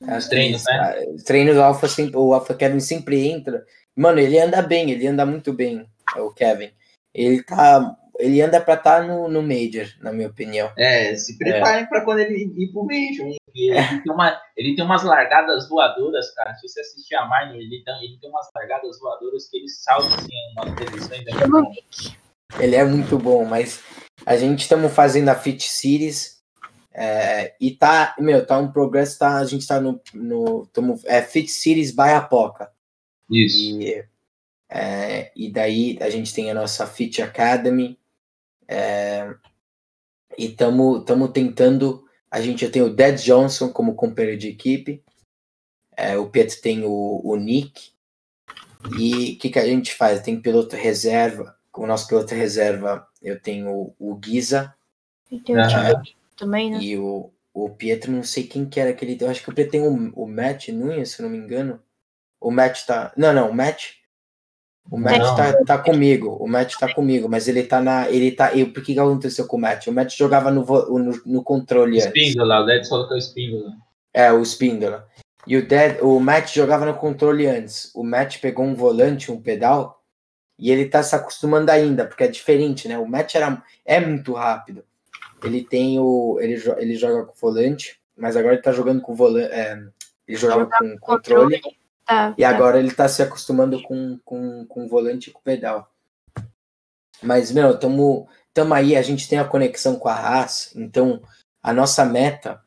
[0.02, 1.04] Os treinos, né?
[1.14, 3.64] Os treinos do Alpha sempre, o Alpha Kevin sempre entra.
[3.96, 6.70] Mano, ele anda bem, ele anda muito bem, o Kevin.
[7.14, 10.70] Ele tá, ele anda pra estar no, no Major, na minha opinião.
[10.76, 13.36] É, se preparem pra quando ele ir pro Major.
[13.54, 16.54] Ele, tem uma, ele tem umas largadas voadoras, cara.
[16.54, 20.14] Se você assistir a Minor, ele tem, ele tem umas largadas voadoras que ele salta
[20.14, 20.74] assim, umas?
[20.74, 22.16] Pelo Mick.
[22.58, 23.82] Ele é muito bom, mas
[24.24, 26.38] a gente estamos fazendo a Fit Series
[27.00, 31.22] é, e tá, meu, tá um progresso, tá, a gente tá no, no tamo, é
[31.22, 32.72] Fit Series by Apoca.
[33.30, 33.56] Isso.
[33.56, 34.04] E,
[34.68, 37.98] é, e daí a gente tem a nossa Fit Academy.
[38.68, 39.34] É,
[40.36, 42.04] e estamos tentando.
[42.30, 45.02] A gente já tem o Dead Johnson como companheiro de equipe.
[45.96, 47.92] é, o Pietro tem o, o Nick.
[48.98, 50.20] E o que, que a gente faz?
[50.20, 51.56] Tem piloto reserva.
[51.74, 54.74] O nosso piloto reserva, eu tenho o, o Giza
[55.30, 55.68] E tem o.
[55.68, 56.78] Tibet também, né?
[56.80, 59.16] e o, o Pietro, não sei quem que era aquele.
[59.20, 61.82] Eu acho que o Pietro tem o, o Matt Nunes, se não me engano.
[62.40, 63.12] O Matt tá.
[63.16, 63.98] Não, não, o Matt.
[64.90, 65.36] O Matt Não.
[65.36, 66.36] tá, tá comigo.
[66.40, 68.10] O Matt tá comigo, mas ele tá na.
[68.10, 68.54] Ele tá.
[68.54, 69.86] Eu, por que, que aconteceu com o Matt?
[69.86, 72.06] O Matt jogava no, vo- no, no controle antes.
[72.06, 73.72] Espíndola, o Dead falou que é o Espíndola.
[74.14, 75.06] É, o Spindola.
[75.46, 77.90] E o, Dead, o Matt jogava no controle antes.
[77.94, 80.02] O Matt pegou um volante, um pedal,
[80.58, 82.98] e ele tá se acostumando ainda, porque é diferente, né?
[82.98, 84.82] O Matt era, é muito rápido.
[85.44, 86.38] Ele tem o.
[86.40, 89.52] Ele, ele joga com volante, mas agora ele tá jogando com volante.
[89.52, 89.78] É,
[90.26, 91.60] ele jogava com controle.
[92.08, 92.48] Tá, E tá.
[92.48, 95.92] agora ele tá se acostumando com, com, com o volante e com o pedal.
[97.22, 101.20] Mas, meu, tamo, tamo aí, a gente tem a conexão com a Haas, então
[101.62, 102.62] a nossa meta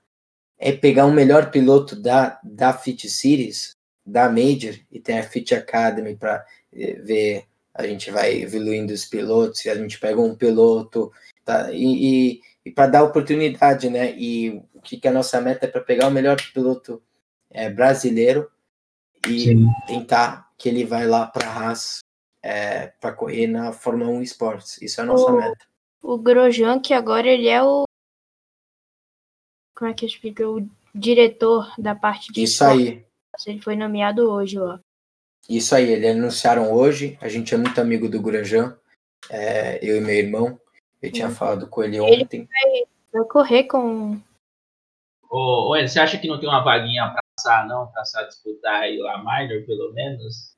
[0.60, 3.76] é pegar o melhor piloto da, da Fit Series,
[4.06, 9.66] da Major, e tem a Fit Academy para ver, a gente vai evoluindo os pilotos,
[9.66, 11.12] e a gente pega um piloto,
[11.44, 11.72] tá?
[11.72, 14.14] E, e, e para dar oportunidade, né?
[14.16, 17.02] E o que, que a nossa meta é para pegar o melhor piloto
[17.50, 18.48] é, brasileiro
[19.28, 19.66] e Sim.
[19.88, 22.00] tentar que ele vai lá para a Haas
[22.44, 24.82] é, para correr na Fórmula 1 Esportes.
[24.82, 25.66] Isso é a nossa O- meta.
[26.02, 27.84] O Grosjean, que agora ele é o.
[29.76, 30.48] Como é que explica?
[30.50, 32.82] O diretor da parte de Isso esporte.
[32.90, 33.06] aí.
[33.48, 34.80] Ele foi nomeado hoje lá.
[35.50, 37.18] Isso aí, eles anunciaram hoje.
[37.22, 38.78] A gente é muito amigo do Grosjean,
[39.30, 40.60] é, eu e meu irmão.
[41.02, 41.34] Eu tinha Uhum.
[41.36, 42.48] falado com ele Ele- ontem.
[43.12, 44.20] Vai correr com.
[45.30, 47.88] Ô, ô, você acha que não tem uma vaguinha pra passar, não?
[47.88, 50.56] Pra só disputar aí a minor, pelo menos?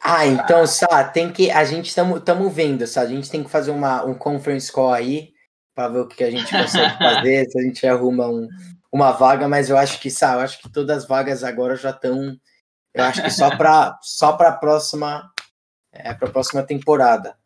[0.00, 1.50] Ah, então, Sá, tem que.
[1.50, 3.02] A gente estamos vendo, Sá.
[3.02, 5.32] A gente tem que fazer uma, um conference call aí
[5.74, 8.48] para ver o que, a gente consegue fazer, se a gente arruma um,
[8.92, 11.90] uma vaga, mas eu acho que, Sá, eu acho que todas as vagas agora já
[11.90, 12.36] estão.
[12.94, 15.30] Eu acho que só para só para a próxima.
[15.92, 17.36] É, para a próxima temporada.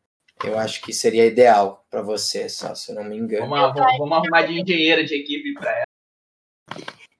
[0.44, 3.48] Eu acho que seria ideal para você, só, se eu não me engano.
[3.48, 5.84] Vamos, vamos, vamos arrumar de engenheira de equipe pra ela.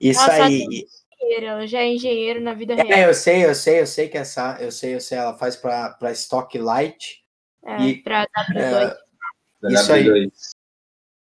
[0.01, 0.67] Isso Nossa, aí.
[1.23, 3.09] Engenheiro, Ela já é engenheiro na vida É, real.
[3.09, 6.13] eu sei, eu sei, eu sei que essa, eu sei, eu sei, ela faz para
[6.13, 7.23] Stock Light.
[7.65, 8.97] É, e- pra W2.
[9.65, 10.05] É, Isso aí.
[10.05, 10.33] W2.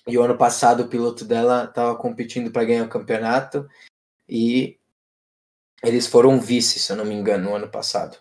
[0.06, 3.68] E o ano passado o piloto dela estava competindo para ganhar o campeonato
[4.26, 4.78] e
[5.82, 8.16] eles foram vice, se eu não me engano, no ano passado.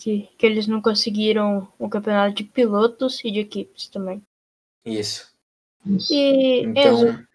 [0.00, 4.22] que, que eles não conseguiram o campeonato de pilotos e de equipes também.
[4.84, 5.30] Isso.
[5.84, 6.12] Isso.
[6.14, 7.26] E Então, Enzo,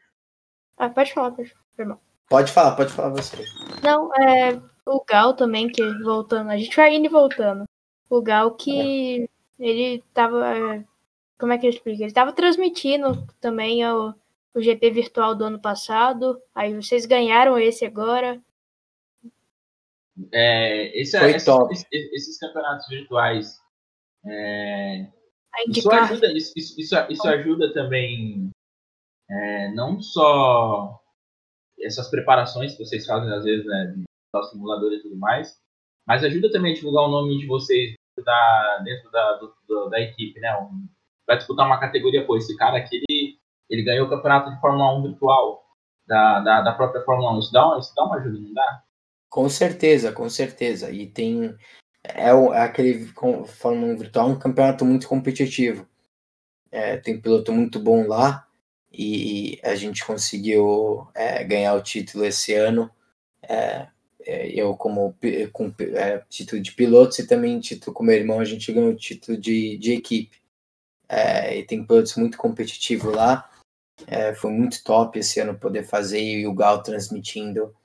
[0.78, 1.64] ah, pode falar, pode falar.
[1.78, 2.00] irmão.
[2.30, 3.38] Pode falar, pode falar você.
[3.84, 7.64] Não, é o Gal também, que voltando, a gente vai indo e voltando.
[8.10, 10.46] O Gal que ele tava.
[10.76, 10.84] é,
[11.40, 12.04] Como é que eu explico?
[12.04, 14.14] Ele tava transmitindo também o,
[14.54, 16.40] o GP virtual do ano passado.
[16.54, 18.40] Aí vocês ganharam esse agora.
[20.32, 21.74] É, esse, Foi esses, top.
[21.74, 23.60] esses- esses campeonatos virtuais,
[24.26, 25.08] é,
[25.56, 28.52] A isso ajuda, isso, isso, isso, isso ajuda também,
[29.30, 31.00] é, não só
[31.84, 33.94] essas preparações que vocês fazem às vezes, né,
[34.34, 35.58] do simulador e tudo mais,
[36.08, 40.00] mas ajuda também a divulgar o nome de vocês da, dentro da, do- do- da
[40.00, 40.56] equipe, né?
[40.58, 40.88] Um,
[41.28, 43.38] vai disputar uma categoria, pô, esse cara aqui, ele,
[43.70, 45.64] ele ganhou o campeonato de Fórmula 1 virtual
[46.08, 47.40] da, da, da própria Fórmula 1.
[47.40, 48.84] Isso dá, uma, isso dá uma ajuda, não dá?
[49.30, 50.92] Com certeza, com certeza.
[50.92, 51.56] E tem
[52.06, 53.06] é, é aquele
[53.48, 55.88] Fórmula 1 virtual, um campeonato muito competitivo.
[56.72, 58.48] É, tem piloto muito bom lá
[58.94, 62.92] e a gente conseguiu é, ganhar o título esse ano.
[63.42, 63.88] É,
[64.22, 65.16] é, eu como
[65.52, 68.96] com é, título de pilotos e também título com meu irmão a gente ganhou o
[68.96, 70.38] título de, de equipe.
[71.10, 73.50] É, e tem pilotos muito competitivos lá.
[74.08, 77.76] É, foi muito top esse ano poder fazer e o Gal transmitindo.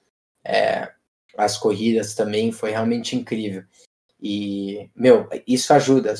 [1.37, 3.65] As corridas também foi realmente incrível.
[4.21, 6.15] E, meu, isso ajuda.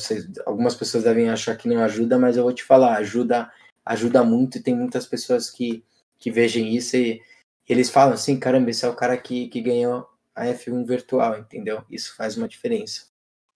[0.45, 3.51] Algumas pessoas devem achar que não ajuda, mas eu vou te falar, ajuda,
[3.85, 4.57] ajuda muito.
[4.57, 5.83] E tem muitas pessoas que,
[6.17, 7.21] que vejam isso e
[7.67, 11.83] eles falam assim: caramba, esse é o cara que, que ganhou a F1 virtual, entendeu?
[11.89, 13.07] Isso faz uma diferença.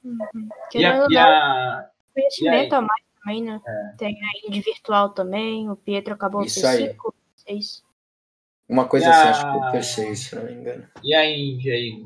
[0.04, 0.08] E
[0.70, 2.78] Querendo a, ou e a- conhecimento e aí?
[2.78, 3.62] a mais também, né?
[3.96, 6.88] Tem a Indy virtual também, o Pietro acabou Isso aí.
[6.88, 7.82] cinco, seis.
[8.68, 10.88] Uma coisa E assim, a- acho que é o terceiro, se não me engano.
[11.04, 12.04] e a Índia aí?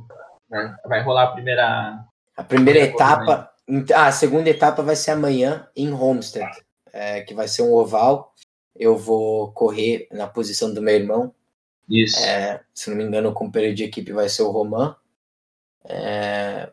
[0.48, 2.04] Vai, vai rolar a primeira.
[2.36, 3.52] A primeira Primeira etapa,
[3.94, 6.62] ah, a segunda etapa vai ser amanhã em Homestead,
[6.96, 8.34] é, que vai ser um oval.
[8.74, 11.34] Eu vou correr na posição do meu irmão.
[11.88, 12.18] Isso.
[12.18, 14.96] É, se não me engano, o companheiro de equipe vai ser o Roman.
[15.84, 16.70] É,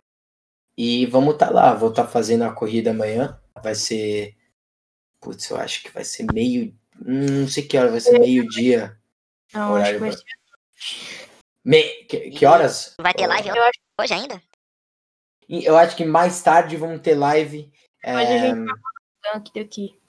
[0.78, 3.39] e vamos estar lá, vou estar fazendo a corrida amanhã.
[3.61, 4.36] Vai ser.
[5.21, 6.74] Putz, eu acho que vai ser meio.
[7.05, 8.97] hum, Não sei que hora, vai ser meio-dia.
[9.53, 10.24] Não, acho Horário que vai.
[11.63, 11.84] Me...
[12.05, 12.95] Que, que horas?
[12.99, 14.41] Vai ter live Eu acho hoje ainda?
[15.47, 17.71] Eu acho que mais tarde vamos ter live.
[18.03, 18.71] Mas a é, gente-
[19.21, 20.03] tanque daqui.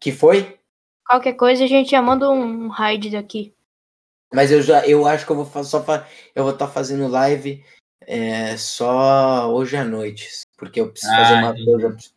[0.00, 0.58] Que foi?
[1.06, 3.54] Qualquer coisa a gente já manda um raid daqui.
[4.32, 7.64] Mas eu já, eu acho que eu vou só fa- eu vou estar fazendo live
[8.02, 12.14] é, só hoje à noite, porque eu preciso Ah, fazer uma coisa, eu preciso-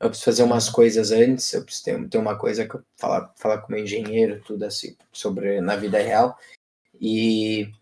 [0.00, 3.32] eu preciso fazer umas coisas antes, eu preciso ter, ter uma coisa que eu falar
[3.36, 6.38] falar com o meu engenheiro, tudo assim sobre na vida real.
[7.00, 7.72] E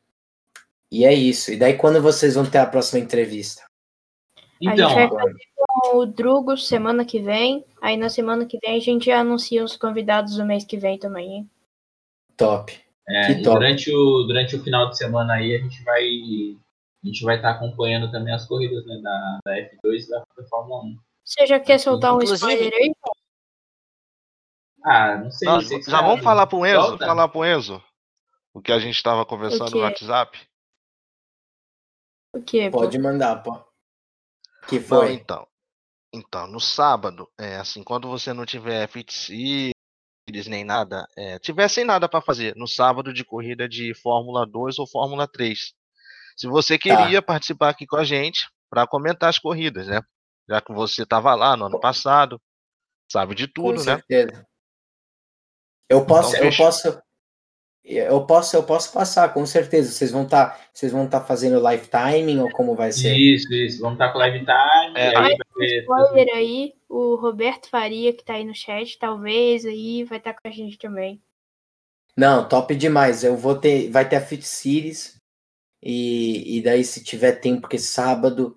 [0.93, 1.53] E é isso.
[1.53, 3.63] E daí quando vocês vão ter a próxima entrevista?
[4.61, 7.65] Então, a gente vai fazer com o Drugo semana que vem.
[7.81, 10.99] Aí na semana que vem a gente já anuncia os convidados do mês que vem
[10.99, 11.51] também, hein?
[12.37, 12.73] Top.
[13.09, 13.59] é, que top.
[13.59, 16.05] durante, o, durante o final de semana aí a gente vai
[17.03, 20.45] a gente vai estar acompanhando também as corridas né, da, da F2 e da, da
[20.45, 20.99] Fórmula 1.
[21.25, 22.95] Você já quer soltar um spoiler aí?
[24.85, 25.49] Ah, não sei.
[25.49, 26.25] Vocês já vamos sabem.
[26.25, 27.07] falar pro Enzo, Solta.
[27.07, 27.83] falar pro Enzo
[28.53, 30.39] o que a gente estava conversando no WhatsApp.
[32.35, 32.71] O quê?
[32.71, 32.81] pô?
[32.81, 33.70] Pode mandar, pô.
[34.71, 35.13] Que Não, foi?
[35.13, 35.47] então.
[36.13, 39.73] Então, no sábado, é assim, quando você não tiver series
[40.49, 44.79] nem nada, é, tiver sem nada para fazer, no sábado de corrida de Fórmula 2
[44.79, 45.73] ou Fórmula 3.
[46.37, 50.01] Se você queria participar aqui com a gente para comentar as corridas, né?
[50.49, 52.41] Já que você estava lá no ano passado,
[53.11, 53.97] sabe de Com tudo, né?
[53.97, 54.47] certeza.
[55.89, 57.03] Eu posso, Então, eu posso,
[57.85, 59.91] eu posso, eu posso passar, com certeza.
[59.91, 63.17] Vocês vão estar, vocês vão estar fazendo live timing ou como vai ser?
[63.17, 63.81] Isso, isso.
[63.81, 64.97] Vamos estar com live time.
[64.97, 65.37] É, aí
[65.81, 70.49] Spoiler aí, o Roberto Faria, que tá aí no chat, talvez aí vai estar com
[70.49, 71.21] a gente também.
[72.17, 73.25] Não, top demais.
[73.25, 75.17] Eu vou ter, vai ter a Fit Series
[75.83, 78.57] e, e daí se tiver tempo, porque sábado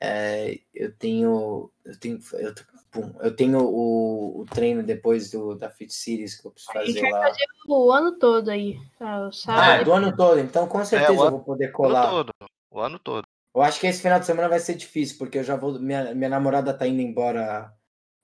[0.00, 2.62] é, eu tenho, eu tenho, eu, tô-
[2.94, 6.84] pum, eu tenho o, o treino depois do da Fit Series que eu preciso A
[6.84, 7.26] gente fazer vai lá.
[7.28, 8.78] fazer o ano todo aí.
[8.98, 9.20] tá?
[9.20, 9.84] O Ah, sábado.
[9.84, 10.38] do ano todo.
[10.40, 12.10] Então com certeza o eu ano- vou poder O ano colar.
[12.10, 12.30] todo.
[12.70, 13.24] O ano todo.
[13.54, 15.78] Eu acho que esse final de semana vai ser difícil, porque eu já vou.
[15.78, 17.72] Minha, minha namorada tá indo embora,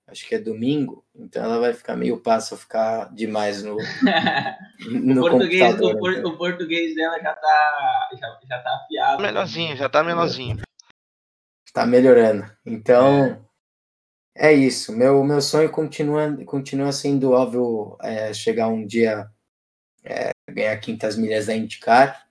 [0.07, 3.77] acho que é domingo, então ela vai ficar meio passo ficar demais no,
[4.87, 5.95] o, no português, computador.
[5.95, 6.31] o, por- então.
[6.31, 9.21] o português dela já tá, já, já tá afiado.
[9.21, 10.57] Melhorzinho, já tá menorzinho.
[11.73, 12.45] Tá melhorando.
[12.65, 13.39] Então, é,
[14.53, 14.91] isso.
[14.93, 19.29] Meu, meu sonho continua, continua sendo, óbvio, é, chegar um dia
[20.03, 22.27] é, ganhar quintas milhas da IndyCar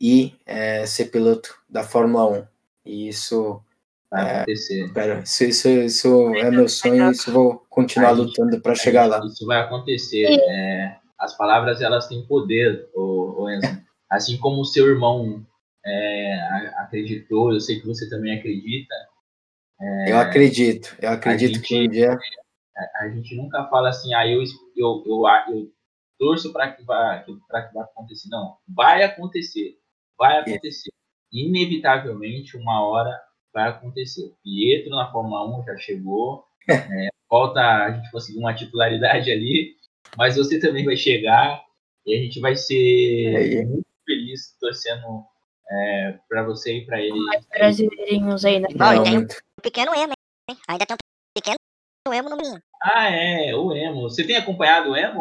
[0.00, 2.46] e é, ser piloto da Fórmula 1.
[2.86, 3.62] E isso,
[4.10, 4.84] Vai acontecer.
[4.84, 9.06] espero, isso, isso, isso é meu sonho e isso vou continuar gente- lutando para chegar
[9.06, 9.24] lá.
[9.24, 10.26] Isso vai acontecer.
[10.28, 13.82] É, as palavras elas têm poder, o, o Enzo.
[14.10, 15.44] Assim como o seu irmão
[15.84, 16.34] é,
[16.76, 18.94] acreditou, eu sei que você também acredita.
[20.08, 22.18] Eu acredito, eu acredito que um gente- dia.
[23.00, 24.42] A gente nunca fala assim, ah, eu,
[24.76, 25.72] eu, eu, eu
[26.18, 28.28] torço para que vá para que vá acontecer.
[28.30, 29.76] Não, vai acontecer,
[30.18, 30.90] vai acontecer.
[31.32, 33.10] Inevitavelmente, uma hora
[33.52, 34.32] vai acontecer.
[34.42, 36.44] Pietro na Fórmula 1 já chegou.
[36.68, 39.76] é, falta a gente conseguir uma titularidade ali,
[40.16, 41.62] mas você também vai chegar
[42.06, 43.64] e a gente vai ser Aí.
[43.64, 45.24] muito feliz torcendo
[45.70, 47.12] é, para você e para ele.
[47.50, 48.68] Brasileirinhos aí, né?
[48.74, 49.26] Não, tem um
[49.62, 50.12] pequeno emo,
[50.50, 50.56] hein?
[50.68, 51.56] Ainda tem um pequeno
[52.12, 52.60] emo no menino.
[52.82, 54.02] Ah, é, o Emo.
[54.10, 55.20] Você tem acompanhado o Emo?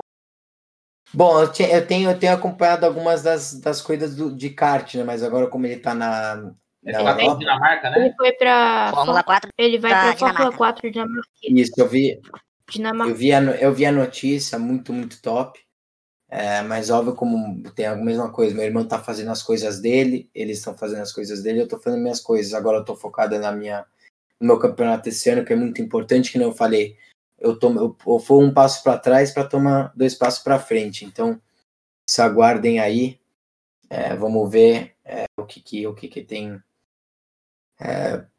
[1.13, 4.95] Bom, eu, tinha- eu tenho, eu tenho acompanhado algumas das, das coisas do, de kart,
[4.95, 5.03] né?
[5.03, 6.51] Mas agora, como ele tá na,
[6.83, 7.99] É na Europa, Dinamarca, né?
[7.99, 8.91] Ele foi pra.
[8.93, 10.57] Fórmula 4 Ele vai pra pra Fórmula Dinamarca.
[10.57, 11.29] 4 Dinamarca.
[11.43, 12.19] isso, eu vi,
[12.69, 13.11] Dinamarca.
[13.13, 15.57] eu vi, a, eu vi a notícia, muito, muito top.
[16.35, 20.27] É, mas óbvio, como tem a mesma coisa, meu irmão tá fazendo as coisas dele,
[20.33, 22.55] eles estão fazendo as coisas dele, eu tô fazendo minhas coisas.
[22.55, 23.85] Agora eu tô focada na minha,
[24.39, 26.97] no meu campeonato esse ano, que é muito importante, que nem eu falei.
[27.37, 31.05] Eu, tomo, eu, eu vou um passo para trás para tomar dois passos para frente.
[31.05, 31.39] Então,
[32.09, 33.19] se aguardem aí.
[33.87, 36.59] É, vamos ver é, o que, que o que, que tem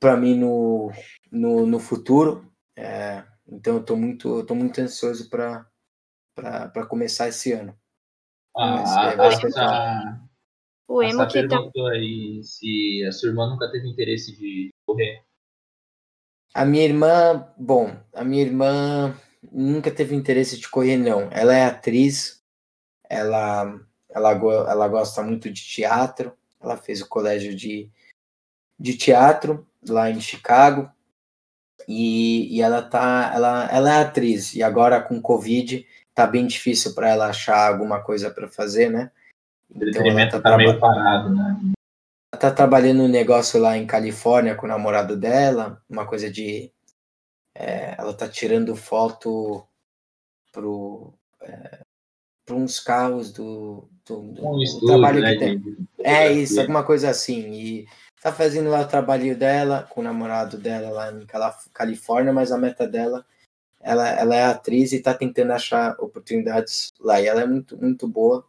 [0.00, 0.90] para mim no,
[1.30, 2.52] no, no futuro.
[2.74, 5.64] É, então, eu tô muito, eu tô muito ansioso para
[6.88, 7.78] começar esse ano.
[8.56, 9.16] Ah, é,
[10.86, 11.48] O Emo que tá.
[11.48, 15.24] perguntou aí se a sua irmã nunca teve interesse de correr.
[16.52, 19.18] A minha irmã, bom, a minha irmã
[19.50, 21.28] nunca teve interesse de correr, não.
[21.32, 22.42] Ela é atriz,
[23.08, 27.90] ela, ela, ela gosta muito de teatro, ela fez o colégio de,
[28.78, 30.90] de teatro lá em Chicago,
[31.88, 36.94] e, e ela tá, ela, ela é atriz, e agora com Covid tá bem difícil
[36.94, 39.10] para ela achar alguma coisa para fazer, né?
[39.70, 41.60] O Então ela tá, tá traba- meio parado, né?
[42.32, 46.70] ela tá trabalhando um negócio lá em Califórnia com o namorado dela, uma coisa de.
[47.56, 49.66] é, ela tá tirando foto
[50.52, 51.12] pro,
[51.42, 51.80] é,
[52.44, 55.32] para uns carros do, do, do- Um do trabalho né?
[55.32, 55.58] que tem.
[55.58, 57.52] de- É isso, alguma coisa assim.
[57.52, 57.88] E
[58.20, 61.26] tá fazendo lá o trabalho dela com o namorado dela lá em
[61.72, 63.24] Califórnia, mas a meta dela,
[63.84, 67.20] ela, ela é atriz e tá tentando achar oportunidades lá.
[67.20, 68.46] E ela é muito, muito boa.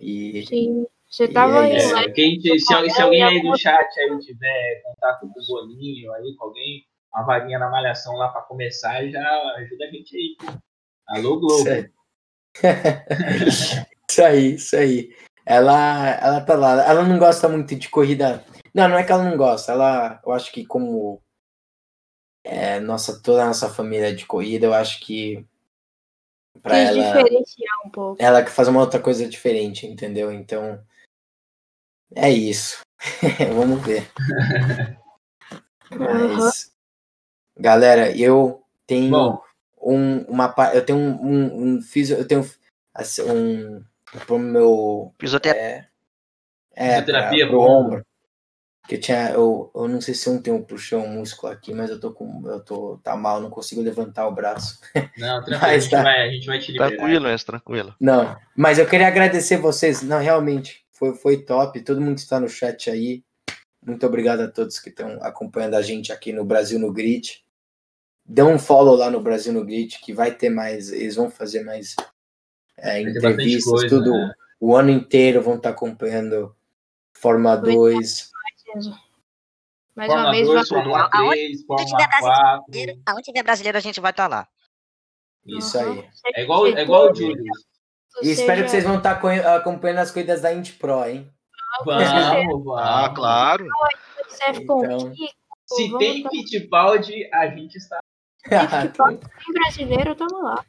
[0.00, 0.86] E Sim.
[1.10, 2.04] Você tava é aí.
[2.04, 6.12] É, quem, se, se- se alguém aí do chat aí tiver contato com o Boninho
[6.12, 10.36] aí, com alguém, uma vaguinha na malhação lá para começar, já ajuda a gente aí.
[11.08, 11.56] Alô, Globo.
[11.56, 11.90] Isso aí.
[14.08, 15.16] isso aí, isso aí.
[15.44, 16.88] Ela, ela tá lá.
[16.88, 18.44] Ela não gosta muito de corrida.
[18.74, 19.72] Não, não é que ela não gosta.
[19.72, 21.22] Ela, eu acho que como
[22.48, 25.44] é, nossa, toda a nossa família é de corrida, eu acho que
[26.62, 28.22] pra Quis ela, diferenciar um pouco.
[28.22, 30.32] ela que faz uma outra coisa diferente, entendeu?
[30.32, 30.82] Então,
[32.14, 32.80] é isso.
[33.54, 34.10] Vamos ver.
[35.90, 36.72] Mas,
[37.56, 39.42] galera, eu tenho Bom,
[39.80, 42.48] um, uma, eu tenho um, um, um fiz, eu tenho
[42.94, 43.84] assim, um
[44.26, 45.62] pro meu Fisioterapia.
[45.62, 45.88] é,
[46.74, 48.06] é Fisioterapia pra, pro pro ombro.
[48.88, 49.30] Que eu tinha.
[49.32, 52.42] Eu, eu não sei se ontem eu puxei um músculo aqui, mas eu tô com.
[52.46, 52.98] Eu tô.
[53.04, 54.80] Tá mal, não consigo levantar o braço.
[55.18, 56.02] Não, tranquilo, mas, a, gente tá.
[56.02, 56.96] vai, a gente vai te liberar.
[56.96, 57.94] Tranquilo, é, tranquilo.
[58.00, 60.00] Não, mas eu queria agradecer vocês.
[60.00, 61.78] Não, realmente, foi, foi top.
[61.82, 63.22] Todo mundo que está no chat aí.
[63.84, 67.44] Muito obrigado a todos que estão acompanhando a gente aqui no Brasil no Grid.
[68.24, 70.90] Dê um follow lá no Brasil no Grid, que vai ter mais.
[70.90, 71.94] Eles vão fazer mais
[72.78, 74.12] é, entrevistas, coisa, tudo.
[74.12, 74.32] Né?
[74.58, 76.56] O ano inteiro vão estar tá acompanhando
[77.12, 78.30] Fórmula 2
[78.68, 78.98] certeza.
[79.96, 80.82] Mais Forma uma vez, dois, vai...
[80.84, 82.64] Forma 3, Forma
[83.06, 84.48] Aonde tiver brasileiro, a gente vai estar tá lá.
[85.44, 85.92] Isso uhum.
[85.92, 86.08] aí.
[86.34, 87.52] É igual, é igual o Júlio.
[88.22, 91.30] E espero que vocês vão tá estar acompanhando as coisas da Int Pro, hein?
[91.80, 92.78] Ah, vamos, vamos.
[92.78, 93.66] Ah, claro.
[94.54, 95.12] Então,
[95.66, 98.00] se tem Fittipaldi, a gente está.
[98.44, 100.64] Se tem brasileiro, estamos lá.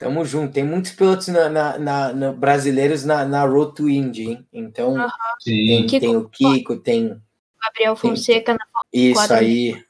[0.00, 0.54] Tamo junto.
[0.54, 4.48] Tem muitos pilotos na, na- na- na- brasileiros na, na Road to Indy, hein?
[4.50, 5.12] Então, Aham.
[5.44, 6.00] tem, Kiko.
[6.00, 7.22] tem o Kiko, tem
[7.62, 7.94] Gabriel.
[7.94, 9.36] Fonseca na isso Quadro.
[9.36, 9.84] aí.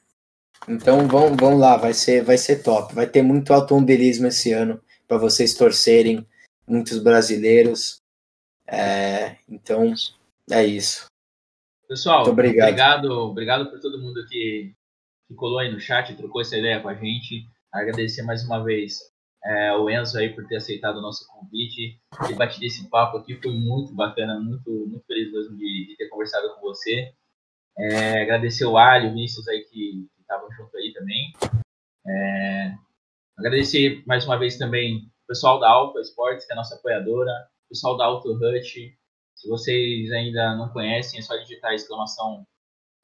[0.67, 2.93] Então, vão, vão lá, vai ser, vai ser top.
[2.93, 6.27] Vai ter muito automobilismo esse ano para vocês torcerem.
[6.67, 8.01] Muitos brasileiros.
[8.67, 9.93] É, então,
[10.51, 11.05] é isso.
[11.87, 12.67] Pessoal, Muito obrigado.
[12.69, 14.73] obrigado, obrigado por todo mundo que,
[15.27, 17.45] que colou aí no chat, trocou essa ideia com a gente.
[17.71, 19.10] Agradecer mais uma vez
[19.43, 21.99] é, o Enzo aí por ter aceitado o nosso convite
[22.29, 23.35] e batido esse papo aqui.
[23.41, 27.13] Foi muito bacana, muito, muito feliz mesmo de, de ter conversado com você.
[27.77, 31.33] É, agradecer o Ali, o Vinícius aí que estavam junto aí também.
[32.07, 32.73] É,
[33.37, 37.31] agradecer mais uma vez também o pessoal da Alpha Sports, que é a nossa apoiadora,
[37.65, 38.97] o pessoal da Auto Hut,
[39.41, 42.45] se vocês ainda não conhecem, é só digitar exclamação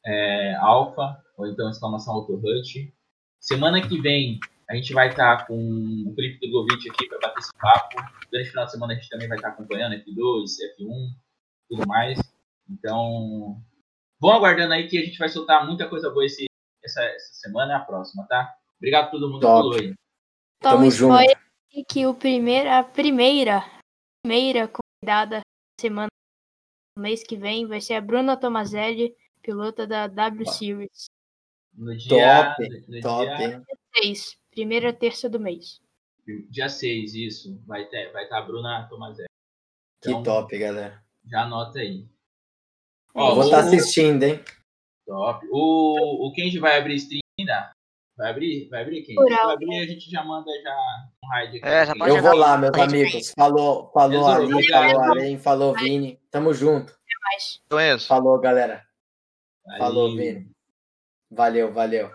[0.05, 2.93] é, alfa ou então exclamação AutoHut.
[3.39, 4.39] Semana que vem
[4.69, 7.95] a gente vai estar tá com o Felipe Dugovic aqui para bater esse papo.
[8.29, 10.43] Durante o final de semana a gente também vai estar tá acompanhando F2,
[10.77, 11.15] F1,
[11.69, 12.19] tudo mais.
[12.69, 13.61] Então,
[14.19, 16.45] vão aguardando aí que a gente vai soltar muita coisa boa esse,
[16.83, 18.53] essa, essa semana e a próxima, tá?
[18.77, 19.93] Obrigado a todo mundo que falou aí.
[20.57, 21.23] Então, Tamo, junto.
[21.87, 23.63] que o primeiro, a primeira,
[24.21, 25.41] primeira convidada
[25.79, 26.09] semana,
[26.97, 31.05] mês que vem, vai ser a Bruna Tomazelli, pilota da W Series.
[31.73, 33.37] No dia, top, no top.
[33.37, 33.63] Dia
[34.57, 35.79] primeira terça do mês.
[36.49, 37.61] dia 6, isso.
[37.67, 39.27] Vai estar vai tá a Bruna Tomazelli.
[40.01, 41.03] Que Então, top, galera.
[41.29, 42.07] Já anota aí.
[43.15, 44.43] É Ó, Vou estar o- assistindo, hein?
[45.05, 45.45] Top.
[45.51, 47.71] O, o Kenji vai abrir stream ainda?
[48.17, 48.67] Vai abrir?
[48.69, 49.27] Vai abrir, Kenji?
[49.27, 51.67] Se abrir, a gente já manda já um raid aqui.
[51.67, 53.31] É, já pode Eu vou lá, meus amigos.
[53.37, 56.19] Falou, falou Resolve, Ali, falou Além, falou Vini.
[56.31, 56.97] Tamo junto.
[57.23, 58.07] Mas Então, Enzo.
[58.07, 58.83] Falou, galera.
[59.69, 60.49] Aí, Falou, Vini.
[61.29, 62.11] Valeu, valeu.